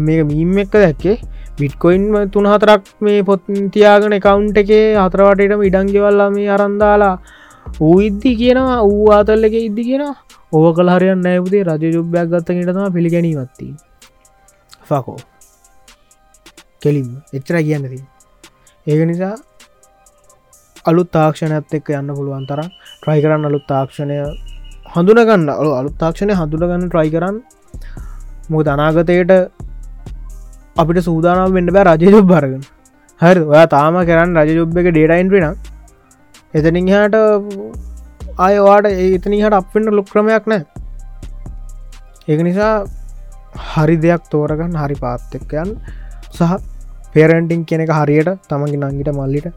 [0.00, 1.18] මේ මීම් එක්ක දැක්කේ.
[1.58, 3.42] බිට්කොයින් තුන හතරක් මේ පොත්
[3.74, 7.14] තියාගෙන කවුන්් එකේ හතරවටටම ඉඩංගෙවල්ලා මේ අරන්දාලා
[7.80, 10.06] ඌ ඉද්දි කියනවා ඌ ආතල්ල එක ඉද්දි කියෙන
[10.52, 13.68] ඕව කළ හරියන්න නෑපුදේ රජ ජුබ්බයක් ගත්තකටම පිළිගැනීමත්ති
[14.88, 15.18] ෆකෝ
[16.82, 18.00] කෙලිම් එච්චර කියන්නති
[18.86, 19.34] ඒක නිසා
[20.84, 22.68] අලුත් තාක්ෂණයත් එක්ක යන්න පුළුවන් තරම්
[23.00, 24.16] ට්‍රයි කරන්න අලුත් තාක්ෂණය
[24.94, 25.48] හඳුනගන්න.
[25.52, 27.36] අලු අලුත් තාක්ෂණය හඳුනගන්න ට්‍රයි කරන්න
[28.50, 29.32] මොක අනාගතයට
[30.76, 32.64] අපිට සූදානම් වෙන්න බෑ රජයජොබ් බරගෙන
[33.20, 35.46] හරි ඔයා තාම කරන්න රජජොබ් එක ඩේටයින් වෙන
[36.54, 37.16] එතනින් හට
[38.46, 40.62] අයවාට ඒතනි හට අපෙන්ට ලොක්ක්‍රමයක් නෑ
[42.28, 42.72] ඒක නිසා
[43.70, 45.70] හරි දෙයක් තෝරගන්න හරි පාත්තක්කයන්
[46.30, 46.69] සහ
[47.14, 49.48] පේරන්ටිං කෙනෙක හරියට තමගි නංගිට මල්ලිට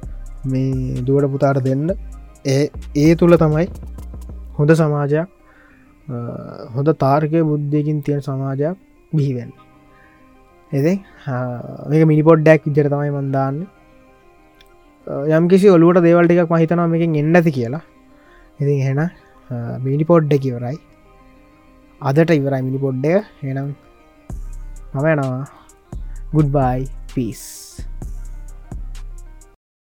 [0.51, 1.87] මේ දුවට පුතාට දෙන්න.
[2.53, 2.63] ඒ
[3.03, 3.67] ඒ තුළ තමයි
[4.57, 5.27] හොඳ සමාජයක්
[6.75, 8.77] හොඳ තාර්කය බුද්ධයකින් තියෙන සමාජයක්
[9.11, 9.51] බිහිවෙන්
[10.71, 10.93] එති
[11.91, 13.57] මේක මිනිපොඩ්ඩක් ඉජර තමයි මන්දාන්න
[15.37, 17.83] යම් කිසි ඔලුවට දේවල් ටිකක් මහිතනවා මේකින් එන්නති කියලා.
[18.61, 18.99] ඉතින් හෙන
[19.85, 20.77] මිනි පොඩ්ඩ කිවරයි
[22.01, 23.13] අදට ඉවරයි මිනි පොඩ්ඩය
[23.51, 23.69] එනම්
[24.93, 25.45] මම යනවා.
[26.35, 26.81] ගුඩ්බයි
[27.13, 27.62] පිස්